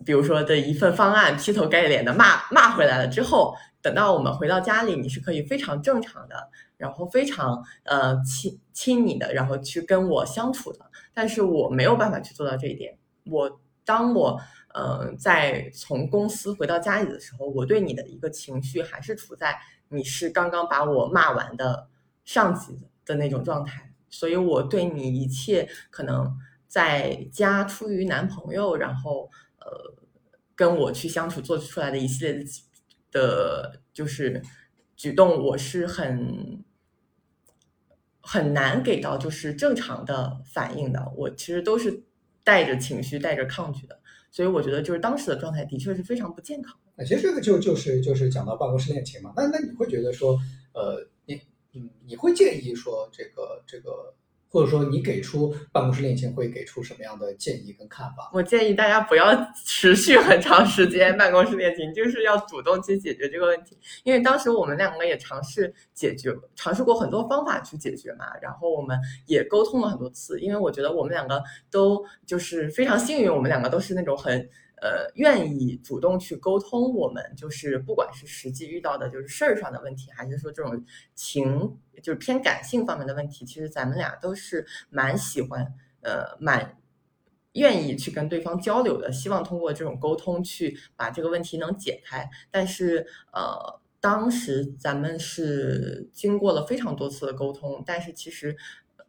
[0.07, 10.79] 比如说的一份方案劈头盖脸的骂骂回来了之后，等到我们回到家里，你是可以非常正常的，然后非常呃亲亲你的，然后去跟我相处的。
[11.13, 12.97] 但是我没有办法去做到这一点。
[13.25, 14.41] 我当我
[14.73, 21.89] 呃在从公司回到家里的时候，我对你的一个情绪还是处在你是刚刚把我骂完的
[22.25, 26.39] 上级的那种状态，所以我对你一切可能
[26.69, 29.29] 在家出于男朋友，然后。
[29.67, 29.95] 呃，
[30.55, 32.45] 跟我去相处做出来的一系列的
[33.11, 34.41] 的，就是
[34.95, 36.65] 举动，我是很
[38.21, 41.13] 很难给到就是正常的反应的。
[41.17, 42.05] 我其实都是
[42.45, 44.01] 带着情绪、带着抗拒的，
[44.31, 46.79] 所以我觉得就是当时的状态的确是非常不健康。
[46.95, 49.33] 那其实这个就就是就是讲到办公室恋情嘛。
[49.35, 50.39] 那那你会觉得说，
[50.73, 51.41] 呃，你
[51.73, 54.15] 嗯，你会建议说这个这个。
[54.57, 58.31] 或者说，你给出办公室恋情会给出什么样的建议跟看法？
[58.33, 63.77] 我建议大家不要持续很长时间办公室恋情，就是要主动去解决这个问题。
[64.03, 68.25] 因为当时我们两个也尝试解决，尝试过很多方法去解决嘛。
[68.41, 74.49] 然后我们也沟通了很多次，因为我觉得我们两个都就是非常幸运，我们两个都是那种很。
[74.83, 80.85] 呃，愿意主动去沟通，我们就是不管是实际遇到的，就是事儿上的问题，还是说这种
[81.15, 86.77] 情，就是偏感性方面的问题，其实咱们俩都是蛮喜欢，呃，蛮
[87.53, 92.29] 愿意去跟对方交流的，希望通过这种沟通去把这个问题能解开。
[92.51, 98.57] 但是，呃，当时咱们是经过了非常多次的沟通，但是其实。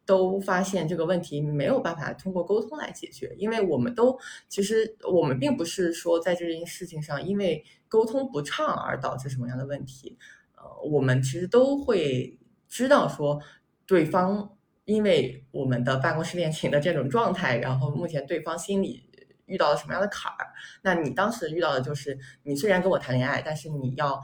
[0.08, 4.18] 都发现这个问题没有办法通过沟通来解决，因为我们都
[4.48, 10.16] 其实我们并不是说在这件事情上因为沟通不畅而导致什么样的问题，
[10.56, 12.38] 呃，我们其实都会
[12.70, 13.38] 知道说
[13.84, 19.04] 对方因为我们的办公室恋情的这种状态，然后目前对方心里
[19.44, 24.18] 遇到了什么样的坎儿，那你当时遇到的就是你虽然跟我谈恋爱，但是你要。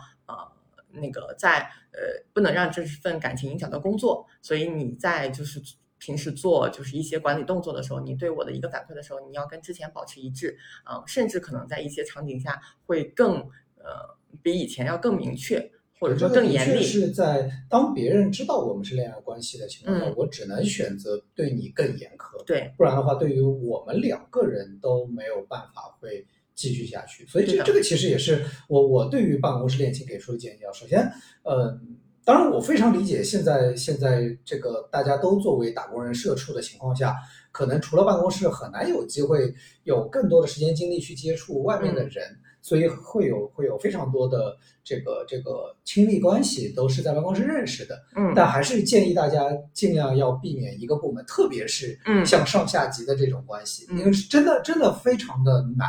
[1.00, 1.60] 那个在
[1.92, 5.60] 呃，不能让这份感情影响到工作，所以你在就是
[5.98, 13.36] 平时做就是一些管理动作的时候，你对我的一个反馈的时候，你要跟之前保持一致，啊，甚至可能在一些场景下会更
[13.76, 16.82] 呃比以前要更明确，或者说更严厉。
[16.82, 26.26] 是在当别人知道我们是恋爱关系的情况下，我只能选择对你更严苛，对，不然的话，对于我们两个人都没有办法会。
[26.54, 30.72] 继续下去，所以这这个其实也是我我对于办公室恋情给出的建议啊。
[30.72, 31.10] 首先，
[31.42, 31.78] 呃，
[32.24, 37.14] 当然我非常理解现在现在这个大家都作为打工人社畜的情况下，
[37.52, 42.24] 可能除了办公室很难有机会有更多的时间精力去接触外面的人。
[42.66, 48.02] 所以会有会有非常多的这个这个亲密关系都是在办公室认识的。
[48.16, 55.86] 嗯但还是建议大家尽量要避免一个部门，特别是嗯像上下级的这种关系，嗯因为是真的真的非常的难。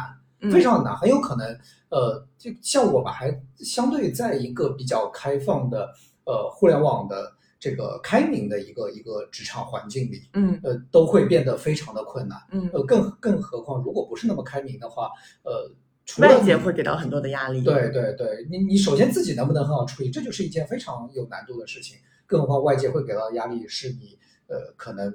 [0.50, 1.48] 嗯非常难，很有可能，
[1.90, 5.90] 呃，就像我们还相对在一个比较开放的，
[6.26, 12.38] 呃，互联网的这个开明的一个一个职场环境里，嗯呃，都会变得非常的困难。
[12.52, 15.10] 嗯，呃，更更何况如果不是那么开明的话，
[15.44, 15.72] 呃，
[16.06, 17.62] 除了外界会给到很多的压力。
[17.64, 21.98] 对对对，你你首先自己能不能很好处理，这就是一件非常有难度的事情。
[22.28, 24.18] 更何况外界会给到的压力是你
[24.48, 25.08] 呃可能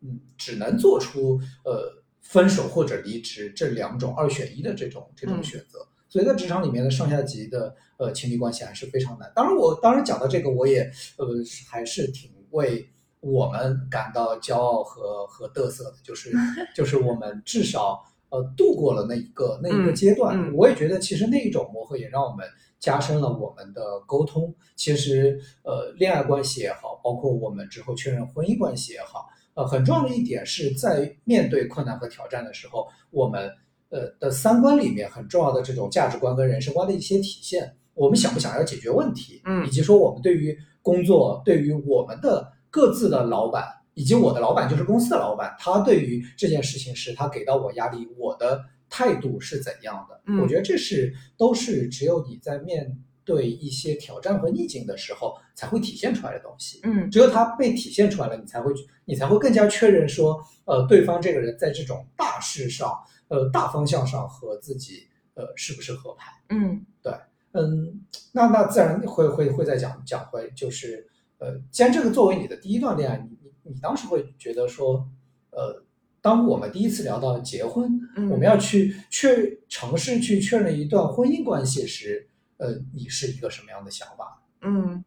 [0.00, 5.86] 嗯只能做出呃分手或者离职这两种二选一的这种这种嗯选择。
[6.10, 9.30] 所以在职场里面的上下级的呃亲密关系还是非常难。
[9.34, 11.26] 当然我当然讲到这个，我也呃
[11.68, 12.88] 还是挺为
[13.20, 16.32] 我们感到骄傲和和嘚瑟的，就是
[16.74, 20.34] 就是我们至少呃度过了那一个那一个嗯阶段。
[20.34, 22.46] 嗯我也觉得其实那一种磨合也让我们
[22.78, 24.54] 加深了我们的沟通。
[24.76, 29.28] 其实呃恋爱关系也好，包括我们之后确认婚姻关系也好，
[29.58, 33.50] 呃很重要的一点是在面对困难和挑战的时候，我们
[33.88, 37.74] 呃的三观里面很重要的这种价值观跟人生观的一些体现。
[37.94, 50.20] 我们想不想要解决问题，嗯以及说我们对于工作，对于我们的各自的老板，以及我的老板就是公司的老板，他对于这件事情是他给到我压力，我的态度是怎样的？
[50.26, 52.96] 嗯我觉得这是都是只有你在面
[53.28, 56.80] 对一些挑战和逆境的时候才会体现出来的东西。
[56.84, 58.72] 嗯只有它被体现出来了，你才会
[59.04, 62.90] 你才会更加确认说，呃，对方这个人在这种大事上，
[63.28, 66.32] 呃，大方向上和自己呃是不是合拍。
[66.48, 67.12] 嗯对
[67.52, 68.00] 嗯，
[68.32, 71.06] 那那自然会会会再讲讲回，就是
[71.36, 75.06] 呃，既然这个作为你的第一段恋爱，你你你当时会觉得说，
[75.50, 75.84] 呃，
[76.22, 82.28] 当我们第一次聊到结婚，嗯，我们要去确尝试去确认一段婚姻关系时，
[82.58, 84.42] 呃，你是一个什么样的想法？
[84.60, 85.04] 嗯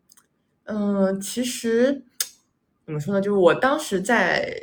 [0.64, 2.04] 嗯，其实
[2.86, 3.22] 怎么说呢？
[3.22, 4.60] 就是我当时在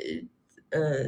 [0.71, 1.05] 呃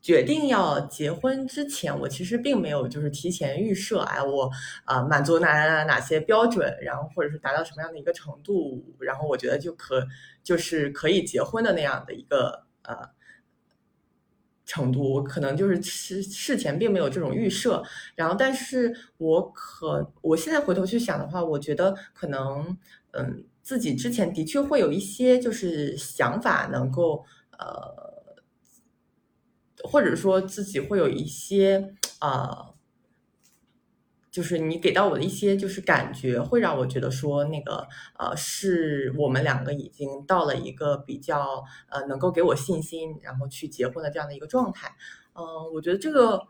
[0.00, 4.50] 决定要结婚之前，我其实并没有就是提前预设，哎，我
[4.84, 10.06] 啊、满足哪哪哪些标准，然后或者是达到什么样的一个程度，然后我觉得就可
[10.42, 13.10] 就是可以结婚的那样的一个呃。
[14.70, 17.82] 程度，我可能就是事事前并没有这种预设，
[18.14, 22.78] 然后，但是我可我现在回头去想的话，我觉得可能，
[23.10, 27.24] 嗯，自己之前的确会有一些就是想法能够
[27.58, 28.36] 呃，
[29.82, 32.70] 或者说自己会有一些啊，
[34.30, 37.86] 就是你给到我的一些就是感觉，会让我觉得说那个
[38.18, 44.94] 呃，是我们两个已经到了一个比较呃能够给我信心，然后去结婚的这样的一个状态。
[45.32, 46.40] 嗯、我觉得这个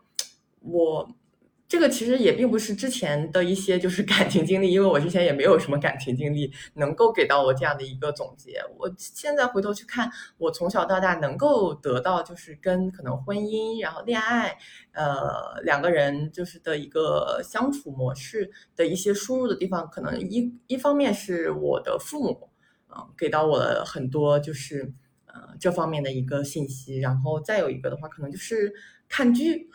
[0.59, 1.09] 我
[1.71, 8.61] 这个其实也并不是之前的一些就是感情经历，因为我之前也没有什么感情经历能够给到我这样的一个总结。
[8.77, 14.57] 我现在回头去看，我从小到大能够得到就是跟可能婚姻，然后恋爱，
[14.91, 22.49] 呃，两个人就是的一个相处模式的一些输入的地方，可能一一方面是我的父母，
[22.93, 24.93] 嗯、给到我了很多就是
[25.25, 28.73] 呃这方面的一个信息，然后再有一个的话，可能就是
[29.11, 29.69] 看剧，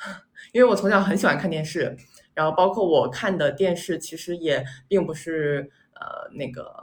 [0.52, 1.94] 因为我从小很喜欢看电视，
[2.32, 6.74] 然后包括我看的电视，其实也并不是呃那个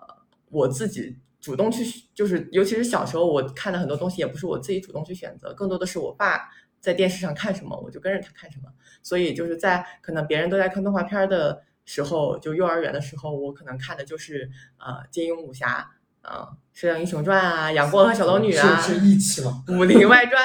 [0.52, 1.84] 我自己主动去，
[2.14, 6.48] 就是尤其是小时候我看的很多东西，也不是我自己主动去选择，更多的是我爸
[6.80, 8.72] 在电视上看什么，我就跟着他看什么。
[9.02, 15.90] 所以就是在可能别人都在看动画片的时候，就幼儿园的时候，我可能看的就是呃金庸武侠。
[16.24, 19.64] 啊，《射雕英雄传》啊，《杨过和小龙女》啊，是是义气吗？
[19.78, 20.42] 《武林外传》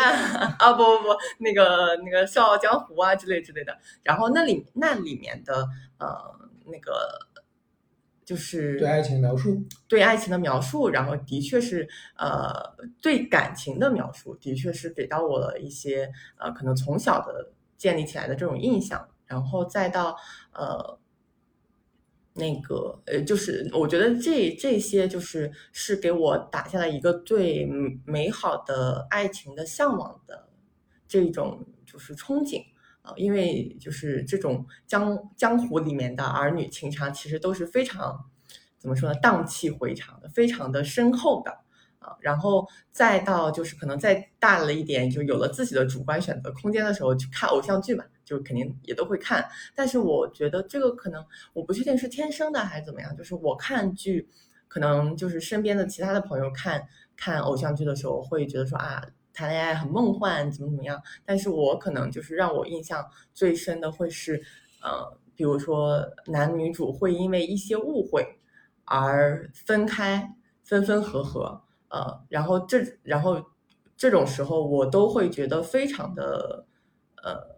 [0.59, 1.09] 啊， 不不不，
[1.39, 3.79] 那个那个《笑傲江湖》啊之类之类的。
[4.03, 5.67] 然后那里那里面的
[5.99, 6.17] 呃
[6.67, 7.09] 那个
[8.25, 12.53] 就是对爱情的描述，对爱情的描述，然后的确是呃
[13.01, 20.17] 对感情的描述，的确是给到我了一些呃可能从小的建立起来的这种印象，然后再到
[20.53, 20.99] 呃
[22.39, 30.49] 那个呃就是我觉得这这些就是是给我打下了一个对美美好的爱情的向往的
[31.07, 32.63] 这种就是憧憬。
[33.03, 38.29] 啊，因为就是这种江江湖里面的儿女情长，其实都是非常
[38.77, 41.51] 怎么说呢，荡气回肠的，非常的深厚的
[42.01, 42.17] 啊。
[42.21, 49.49] 然后再到就是可能再大了一点，就有了自己的主观选择空间的时候，去看偶像剧嘛，就肯定也都会看。
[49.75, 54.29] 但是我觉得这个可能我不确定是天生的还是怎么样，就是我看剧，
[54.69, 59.03] 可能就是身边的其他的朋友看看偶像剧的时候，会觉得说啊。
[59.35, 61.01] 谈恋爱很梦幻，怎么怎么样？
[61.25, 64.43] 但是我可能就是让我印象最深的会是，
[64.83, 68.27] 呃，比如说男女主会因为一些误会
[68.85, 73.41] 而分开，分分合合，呃，然后这然后
[73.97, 76.67] 这种时候我都会觉得非常的
[77.23, 77.58] 呃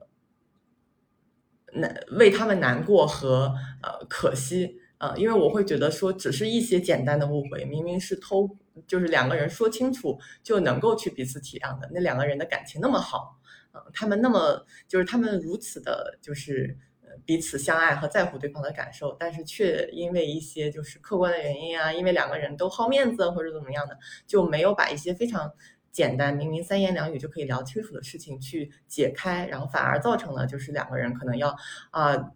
[1.75, 4.79] 难为他们难过和呃可惜。
[4.99, 8.47] 呃，因为我会觉得说，只是一些简单的误会，明明是偷，
[8.87, 11.89] 就是两个人说清楚就能够去彼此体谅的。
[11.91, 13.39] 那两个人的感情那么好，
[13.73, 16.77] 嗯，他们那么就是他们如此的，就是
[17.25, 25.51] 彼此相爱和在乎对方的感受，但是却因为一些就是客观的原因啊，因为两个人都好面子或者怎么样的，就没有把一些非常
[25.93, 31.57] 简单、明明三言两语就可以聊清楚的事情去解开，然后反而造成了就是两个人可能要
[31.91, 32.33] 啊。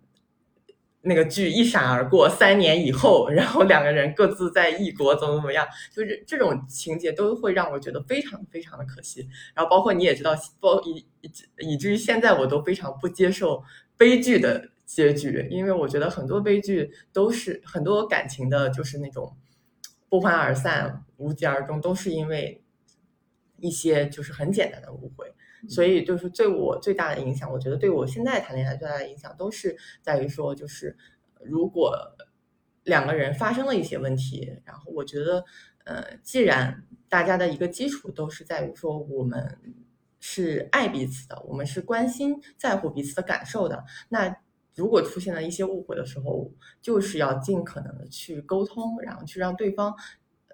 [1.07, 9.29] 那个剧一闪而过，三年以后，然后两个人各自在异国，怎么怎么样，就是这种情节都会让我觉得非常非常的可惜。
[9.55, 13.63] 然后包括你也知道，包以以以至于现在我都非常不接受
[13.99, 19.37] 悲剧的结局，因为我觉得很多悲剧都是很多感情的，就是那种
[20.09, 22.64] 不欢而散、无疾而终，都是因为
[23.65, 25.35] 一些就是很简单的误会。
[25.67, 30.95] 所以就是对我最大的影响，我觉得对我现在谈恋爱最大的影响，都是在于说，就是
[31.41, 31.99] 如果
[32.83, 35.43] 两个人发生了一些问题，然后我觉得，
[35.85, 39.59] 呃，既然大家的一个基础都是在于说我们
[40.21, 44.37] 是爱彼此的，我们是关心在乎彼此的感受的，那
[44.75, 46.53] 如果出现了一些误会的时候，
[46.83, 49.95] 就是要尽可能的去沟通，然后去让对方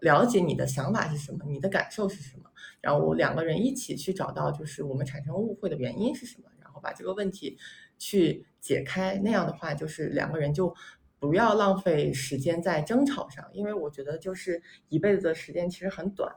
[0.00, 2.49] 了解你的想法是什么，你的感受是什么。
[2.80, 7.58] 然后我两个人一起去找到，就是我们产生误会的原因是什么，然后把这个问题
[7.98, 9.20] 去解开。
[9.22, 10.74] 那样的话，就是两个人就
[11.18, 16.34] 不要浪费时间在争吵上，因为我觉得就是一辈子的时间其实很短。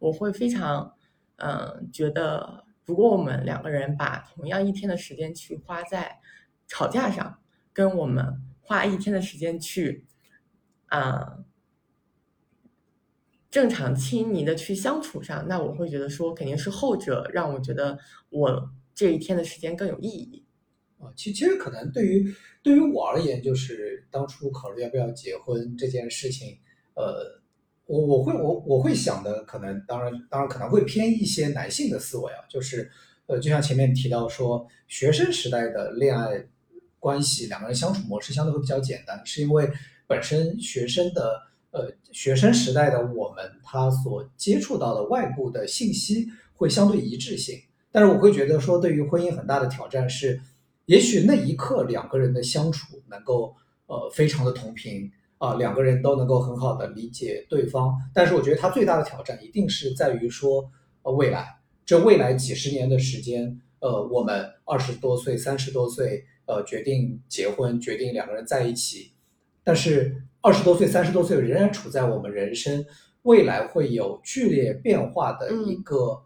[0.00, 0.96] 我会非常，
[1.36, 6.18] 嗯，觉得如果我们两个人把同样一天的时间去花在
[6.66, 7.38] 吵架上，
[7.72, 10.04] 跟我们花一天的时间去，
[10.86, 11.43] 啊。
[13.54, 17.96] 正常亲昵的去相处上，那我会觉得说肯定是后者让我觉得
[18.30, 20.44] 我这一天的时间更有意义。
[20.98, 22.34] 啊，其其实可能对于
[22.64, 26.58] 对于我而言，就是当初考虑要不要结婚这件事情，
[26.94, 27.40] 呃，
[27.86, 32.90] 我我会我我会想的，可能当然当然可能会偏一些男性的思维啊，就是
[33.26, 36.44] 呃，就像前面提到说，学生时代的恋爱
[36.98, 39.70] 关系，两个人相处模式相对会比较简单，是因为
[40.08, 41.53] 本身学生的。
[41.74, 47.58] 呃，学生时代的我们，他所接触到的外部的信息会相对一致性，
[47.90, 50.40] 但是我会觉得说，对于婚姻很大的挑战是，
[50.86, 53.56] 也许那一刻两个人的相处能够
[53.86, 60.70] 呃非常的同频啊，两个人都能够很好的理解对方，但是我觉得他最大的挑战一定是在于说，
[61.02, 61.58] 呃，未来。
[61.84, 69.10] 这未来几十年的时间，呃，我们二十多岁、三十多岁，呃，决定结婚，决定两个人在一起，
[69.64, 70.22] 但是。
[70.44, 72.84] 二十多岁、三十多岁仍然处在我们人生
[73.22, 76.22] 未来会有剧烈变化的一个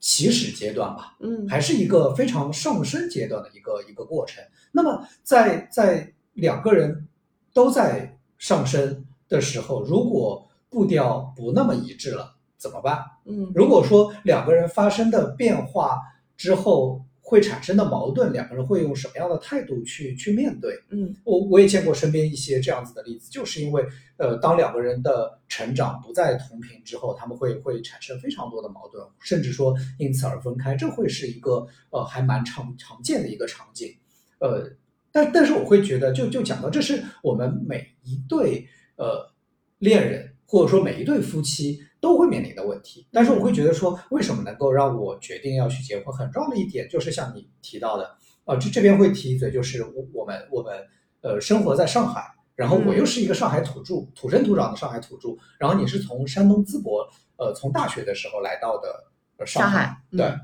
[0.00, 4.42] 起始阶段吧，嗯，还是一个非常上升阶段的一个一个过程。
[4.72, 7.06] 那么，在在两个人
[7.54, 12.98] 都在上升的时候，如果步调不那么一致了，怎么办？
[13.26, 16.00] 嗯，如果说两个人发生的变化
[16.36, 17.04] 之后。
[17.30, 20.74] 会产生的矛盾，两个人会用什么样的态度去去面对？
[20.88, 33.94] 嗯，我我也见过身边一些这样子的例子，就是因为呃，当两个人的成长不再同频之后，他们会会产生非常多的矛盾，甚至说因此而分开，这会是一个呃还蛮常常见的一个场景。
[34.40, 34.68] 呃，
[35.12, 38.66] 但但是我会觉得，就就讲到这是我们每一对
[38.96, 39.32] 呃
[39.78, 41.80] 恋人，或者说每一对夫妻。
[42.00, 46.16] 都会面临的问题，但是我会觉得说，为什么能够让我决定要去结婚？
[46.16, 50.74] 很重要的一点就是像你提到的，呃，这这边会提一嘴，就是我我们我们
[51.20, 52.24] 呃生活在上海，
[52.56, 60.34] 然后我又是一个上海土著，土生土长的上海土著，然后你是从山东淄博，呃，从大学的时候来到的上海，对，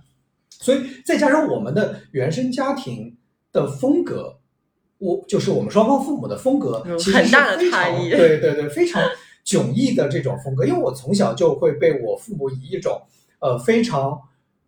[0.50, 3.16] 所以再加上我们的原生家庭
[3.50, 4.38] 的风格，
[4.98, 9.02] 我就是我们双方父母的风格，其实是非常对对对非常。
[9.46, 13.00] 迥异的这种风格，因为我从小就会被我父母以一种
[13.38, 14.20] 呃非常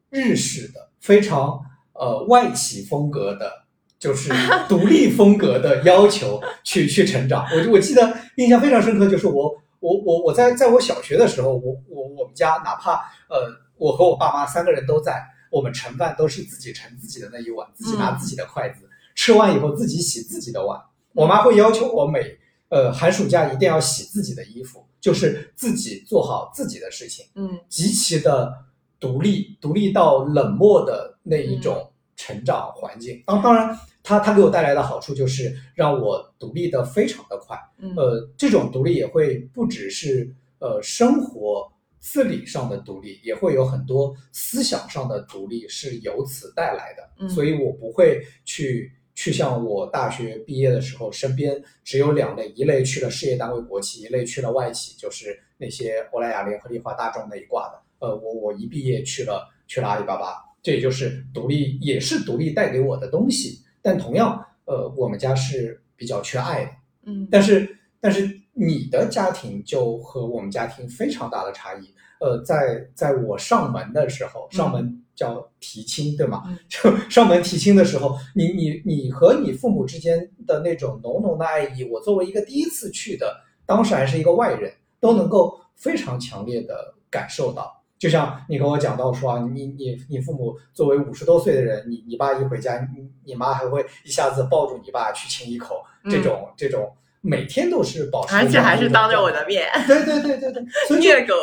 [0.08, 1.60] 日式的、非常
[1.94, 3.50] 呃外企风格的，
[3.98, 4.32] 就是
[4.68, 7.44] 独立风格的要求去去成长。
[7.50, 12.92] 我我记得印象非常深刻，就是我我我我在在我小学的时候，我我我们家哪怕
[13.28, 15.20] 呃我和我爸妈三个人都在，
[15.50, 20.80] 我们盛饭都是自己盛自己的那一碗，自己拿自己的筷子，吃完以后自己洗自己的碗。
[21.14, 22.38] 我妈会要求我每。
[22.68, 28.52] 呃，寒暑假一定要洗自己的衣服，就是自己做好自己的事情，嗯，极其的
[29.00, 33.22] 独立，独立到冷漠的那一种成长环境。
[33.26, 37.58] 当当然，它它给我带来的好处就是让我独立的非常的快。
[37.78, 47.08] 嗯呃，这种独立也会不只是呃生活自理上的独立，也会有很多思想上的独立是由此带来的。
[47.20, 57.82] 嗯所以我不会去去像我大学毕业的时候，身边只有两类，一类去了事业单位国企，一类去了外企，就是那些欧莱雅、联合利华、大众那一挂的。
[57.98, 63.58] 呃，我我一毕业去了去了阿里巴巴，这也就是独立，也是独立带给我的东西。
[63.82, 66.70] 但同样，呃，我们家是比较缺爱的。
[67.06, 71.92] 嗯但是但是你的家庭就和我们家庭非常大的差异。
[72.20, 76.44] 呃，在在我上门的时候，上门叫提亲，对吗？
[76.46, 87.74] 嗯 就上门提亲的时候，你你你和你父母之间的那种浓浓的爱意，我作为一个第一次去的，当时还是一个外人，都能够非常强烈的感受到。
[87.98, 101.34] 就像你跟我讲到说啊，你你你父母作为五十多岁的人，你你爸一回家，你你妈还会一下子抱住你爸去亲一口，这种、这种每天都是保持，嗯而且还是当着我的，面对对对对对，虐狗。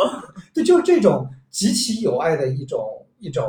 [0.53, 3.43] 对，就是这种极其有爱的一种一种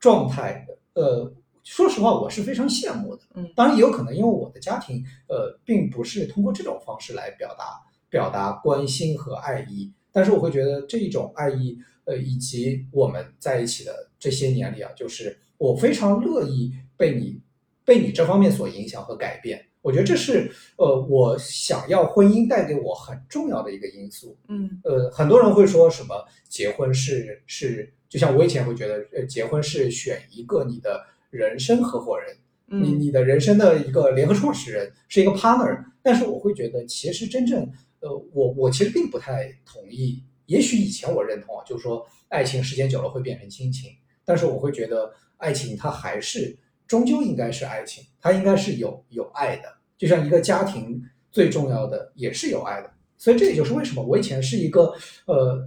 [0.00, 0.66] 状态。
[0.94, 3.22] 呃，说实话，我是非常羡慕的。
[3.34, 7.64] 嗯当然也有可能因为我的家庭，呃，并不是通过这种方式来表达
[8.10, 17.40] 表达关心和爱意，但是我会觉得这一种爱意，呃，以及我们在一起的这些年里啊，就是我非常乐意被你
[17.84, 19.64] 被你这方面所影响和改变。
[19.80, 24.36] 我觉得这是呃，我想要婚姻带给我很重要的一个因素。
[24.48, 26.14] 嗯呃，很多人会说什么
[26.48, 32.36] 结婚是是，就像我以前会觉得，呃，结婚是选一个你的人生合伙人，
[32.66, 35.82] 你嗯你的人生的一个联合创始人，是一个 partner。
[36.02, 37.66] 但是我会觉得，其实真正，
[38.00, 40.22] 呃，我我其实并不太同意。
[40.44, 43.90] 也许以前我认同啊，就是说爱情时间久了会变成亲情，
[44.26, 46.54] 但是我会觉得爱情它还是
[46.86, 52.92] 终究应该是爱情，它应该是有有爱的，就像一个家庭最重要的也是有爱的。
[53.16, 54.92] 所以这也就是为什么我以前是一个
[55.26, 55.66] 呃，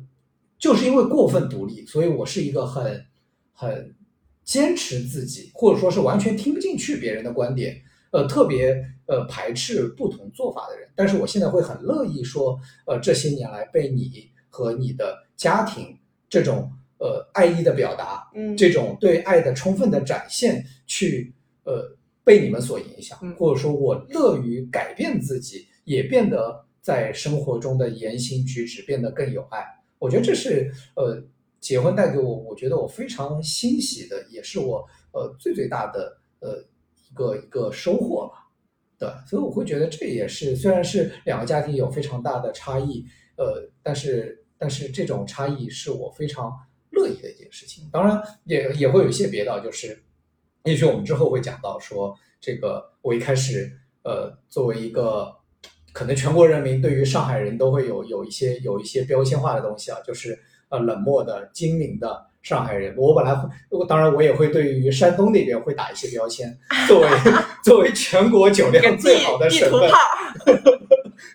[0.57, 3.05] 就是因为过分独立，所以我是一个很
[3.53, 3.95] 很
[4.43, 7.81] 坚持自己，或者说是完全听不进去别人的观点，
[8.11, 8.75] 呃，特别
[9.07, 10.87] 呃排斥不同做法的人。
[10.95, 15.97] 但是我现在会很乐意说，呃，这些年来被你和你的家庭
[16.29, 21.33] 这种呃爱意的表达，嗯这种对爱的充分的展现，去
[21.63, 29.65] 呃被你们所影响嗯，或者说我乐于改变自己，也变得在生活中的言行举止变得更有爱。
[29.99, 31.23] 我觉得这是呃
[31.59, 36.63] 结婚带给我，我觉得我非常欣喜的，也是我呃最最大的呃
[37.09, 38.45] 一个一个收获吧。
[38.97, 46.53] 对，所以我会觉得这也是虽然是两个家庭有非常大的差异，呃，但是但是这种差异是我非常
[46.91, 47.89] 乐意的一件事情。
[47.91, 50.01] 当然也也会有一些别的，就是
[50.63, 53.69] 也许我们之后会讲到说，这个我一开始
[54.03, 55.35] 呃作为一个
[55.95, 60.37] 可能全国人民对于上海人都会有有一些有一些标签化的东西啊，就是
[60.67, 62.93] 呃冷漠的、精明的上海人。
[62.97, 66.53] 我本来会，我当然我也会对于山东那边会打一些标签，
[66.85, 67.07] 作为
[67.63, 69.97] 作为全国酒量最好的省份地图炮，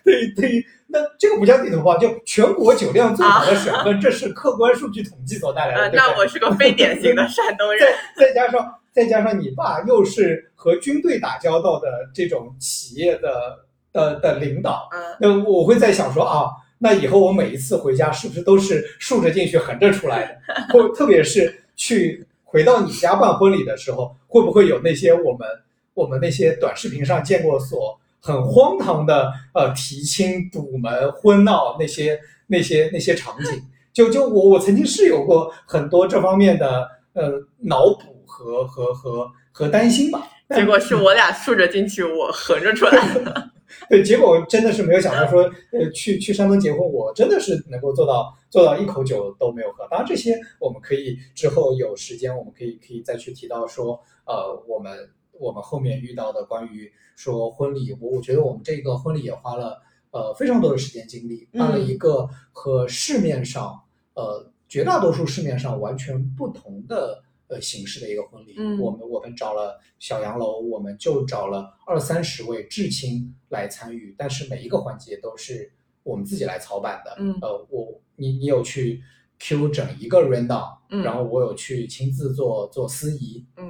[0.05, 5.97] 对对于那这个不叫地图炮，就全国酒量最好的省份，这是客观数据统计所带来的。
[5.97, 7.79] 那我是个非典型的山东人。
[8.15, 20.63] 再再加上再加上你爸又是和军队打交道的这种企业的的的领导，嗯那我会在想说啊，那以后我每一次回家是不是都是竖着进去横着出来的？
[20.73, 25.47] 或特别是去回到你家办婚礼的时候，会不会有那些我们
[25.93, 33.61] 我们那些短视频上见过所很荒唐的呃提亲、堵门、婚闹那些那些那些场景？
[33.93, 40.27] 就就我我曾经是有过很多这方面的呃脑补和和和和担心吧。
[40.55, 43.50] 结果是我俩竖着进去，我横着出来。
[43.89, 49.87] 对，结果真的是没有想到说，呃，去去山东结婚，我真的是能够做到做到一口酒都没有喝。
[49.89, 63.81] 当然，这些我们可以之后有时间，我们可以可以再去提到说，呃，我们我们后面遇到的关于说婚礼，我我觉得我们这个婚礼也花了呃非常多的时间精力，办了一个和市面上
[64.13, 68.55] 呃绝大多数市面上完全不同的呃形式的一个婚礼。
[68.57, 75.71] 嗯我们我们找了小洋楼，我们就找了二三十位至亲来参与，但是每一个环节都是
[76.03, 77.15] 我们自己来操办的。
[77.19, 79.03] 嗯呃，我你你有去
[79.39, 83.69] Q 整一个 rundown，、嗯然后我有去亲自做做司仪，嗯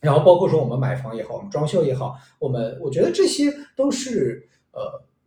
[0.00, 4.80] 然后包括说我们买房也好，我们装修也好，我们我觉得这些都是呃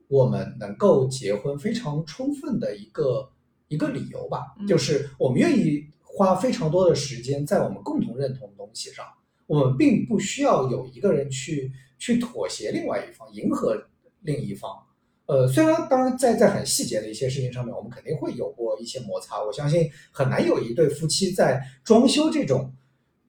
[0.07, 3.29] 我们能够结婚非常充分的一个
[3.67, 5.85] 一个理由吧，嗯就是我们愿意
[6.15, 9.05] 花非常多的时间在我们共同认同的东西上，
[9.47, 13.75] 我们并不需要有一个人去去妥协另外一方，迎合
[14.21, 14.71] 另一方。
[15.25, 19.41] 呃，虽然当然在在很细节的一些事情上面，我们肯定会有过一些摩擦。
[19.41, 22.71] 我相信很难有一对夫妻在装修这种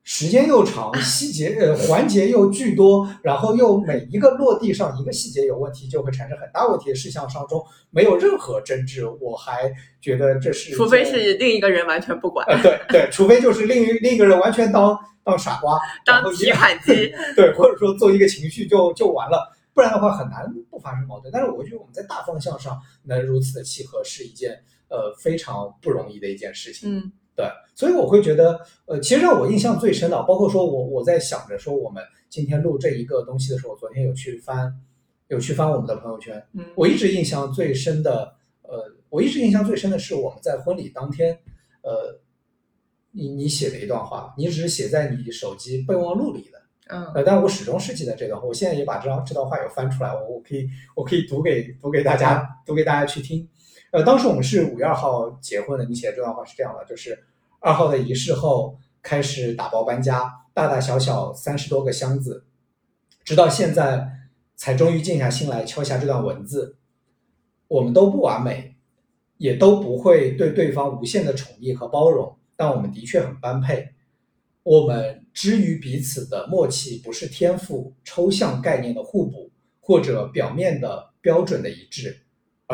[0.04, 9.04] 时间又长、 细节呃环节又巨多，然后又每一个落地上一个细节有问题，就会产生很大问题的事项上中没有任何争执。
[9.20, 12.46] 我还觉得这是，除非是另一个人完全不管。
[12.46, 19.50] 呃，对对，除非就是另一另一个人完全当当傻瓜，当提款机， 对，或者说做一个情绪就就完了。
[19.72, 24.52] 不然的话很难不发生矛盾，但是我觉得我们在大方向上能如此的契合是一件
[24.88, 26.96] 呃非常不容易的一件事情。
[26.96, 34.72] 嗯，对，所以我会觉得呃，其实让我印象最深的，包括说我我在想着说我们今天录这一个东西的时候，我昨天有去翻
[35.28, 41.38] 有去翻我们的朋友圈，嗯，我一直印象最深的呃，我一直印象最深的是我们在婚礼当天，
[41.82, 42.20] 呃，
[43.10, 46.58] 你你写的一段话，你只是写在你手机备忘录里的。
[46.88, 53.48] 嗯，呃，但我始终是记得这段话，我现在也把这张这段话有翻出来，我我可以我可以读给读给大家读给大家去听。
[53.94, 57.16] 呃，当时我们是五月二号结婚的，你写的这段话是这样的，就是
[57.60, 62.44] 二号的仪式后开始打包搬家，大大小小三十多个箱子，
[63.22, 64.04] 直到现在
[64.56, 66.76] 才终于静下心来敲下这段文字。
[67.68, 68.74] 我们都不完美，
[69.36, 73.90] 也都不会对对方无限的宠溺和包容，但我们的确很般配。
[74.64, 82.23] 我们之于彼此的默契，不是天赋、抽象概念的互补，或者表面的标准的一致，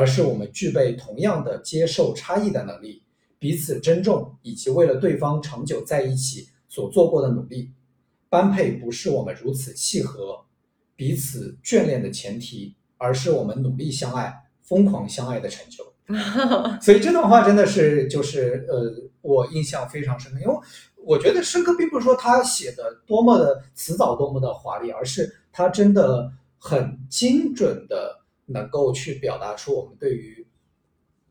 [0.01, 3.03] 而是我们具备同样的接受差异的能力，
[3.38, 7.70] 彼此珍重，以及为了对方长久在一起所做过的努力。
[8.30, 10.46] 般配不是我们如此契合、
[10.96, 15.84] 彼此眷恋的前提，而是我们努力相爱、疯狂相爱的成就。
[16.80, 20.55] 所以这段话真的是就是呃，我印象非常深刻，因为。
[21.03, 28.20] 我觉得深刻并不是说他写的多么的辞藻多么的华丽，而是他真的很精准的
[28.53, 30.46] 能够去表达出我们对于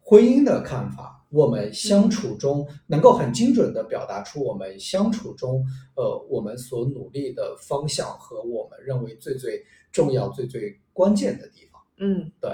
[0.01, 1.25] 婚姻的看法。
[1.29, 5.63] 我们相处中能够很精准的表达出我们相处中，
[5.95, 11.79] 呃，我们所努力的方向和我们认为最最重要、最最关键的地方。
[11.99, 12.51] 嗯，对。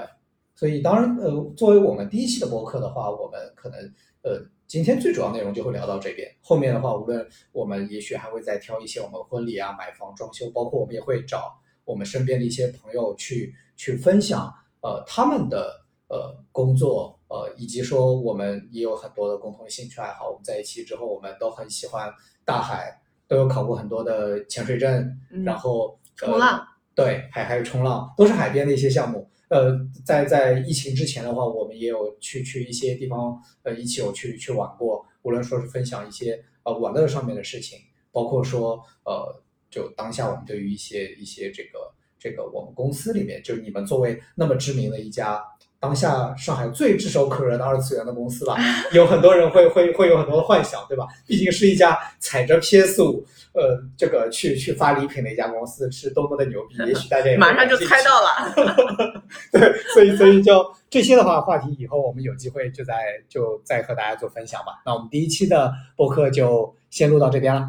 [0.54, 3.78] 所以当然，呃，作为我们第一期的播客的话，我们可能
[4.22, 4.46] 呃。
[4.68, 20.30] 今天最主要内容就会聊到这边，后面的话，无论我们也许还会再挑一些我们婚礼啊、买房、装修，包括我们也会找我们身边的一些朋友去去分享，呃，他们的呃工作，呃，以及说我们也有很多的共同兴趣爱好。
[20.30, 22.12] 我们在一起之后，我们都很喜欢
[22.44, 29.30] 大海，都有考过很多的潜水证，然后冲浪，对，还还有冲浪，都是海边的一些项目。
[29.48, 35.06] 呃，在在疫情之前的话，我们也有去去一些地方，呃，一起有去去玩过。
[35.22, 37.78] 无论说是分享一些呃玩乐上面的事情，
[38.12, 41.92] 包括说呃，就当下我们对于一些一些这个
[42.26, 45.40] 这个我们公司里面，就是你们作为那么知名的一家。
[45.78, 48.56] 当下上海最炙手可热的二次元的公司吧，
[48.92, 51.06] 有很多人会会会有很多的幻想，对吧？
[51.26, 56.76] 毕竟是一家踩着 PS 五，呃，这个去去发礼品的一家公司，是多么的牛逼！
[56.78, 58.52] 也许大家也马上就猜到了。
[59.52, 62.94] 对，所以所以就这些的话，话题以后我们有机会就在
[63.28, 64.82] 就再和大家做分享吧。
[64.84, 67.68] 那我们第一期的播客就先录到这边了，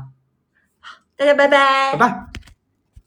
[1.18, 2.47] 大家拜拜，拜拜。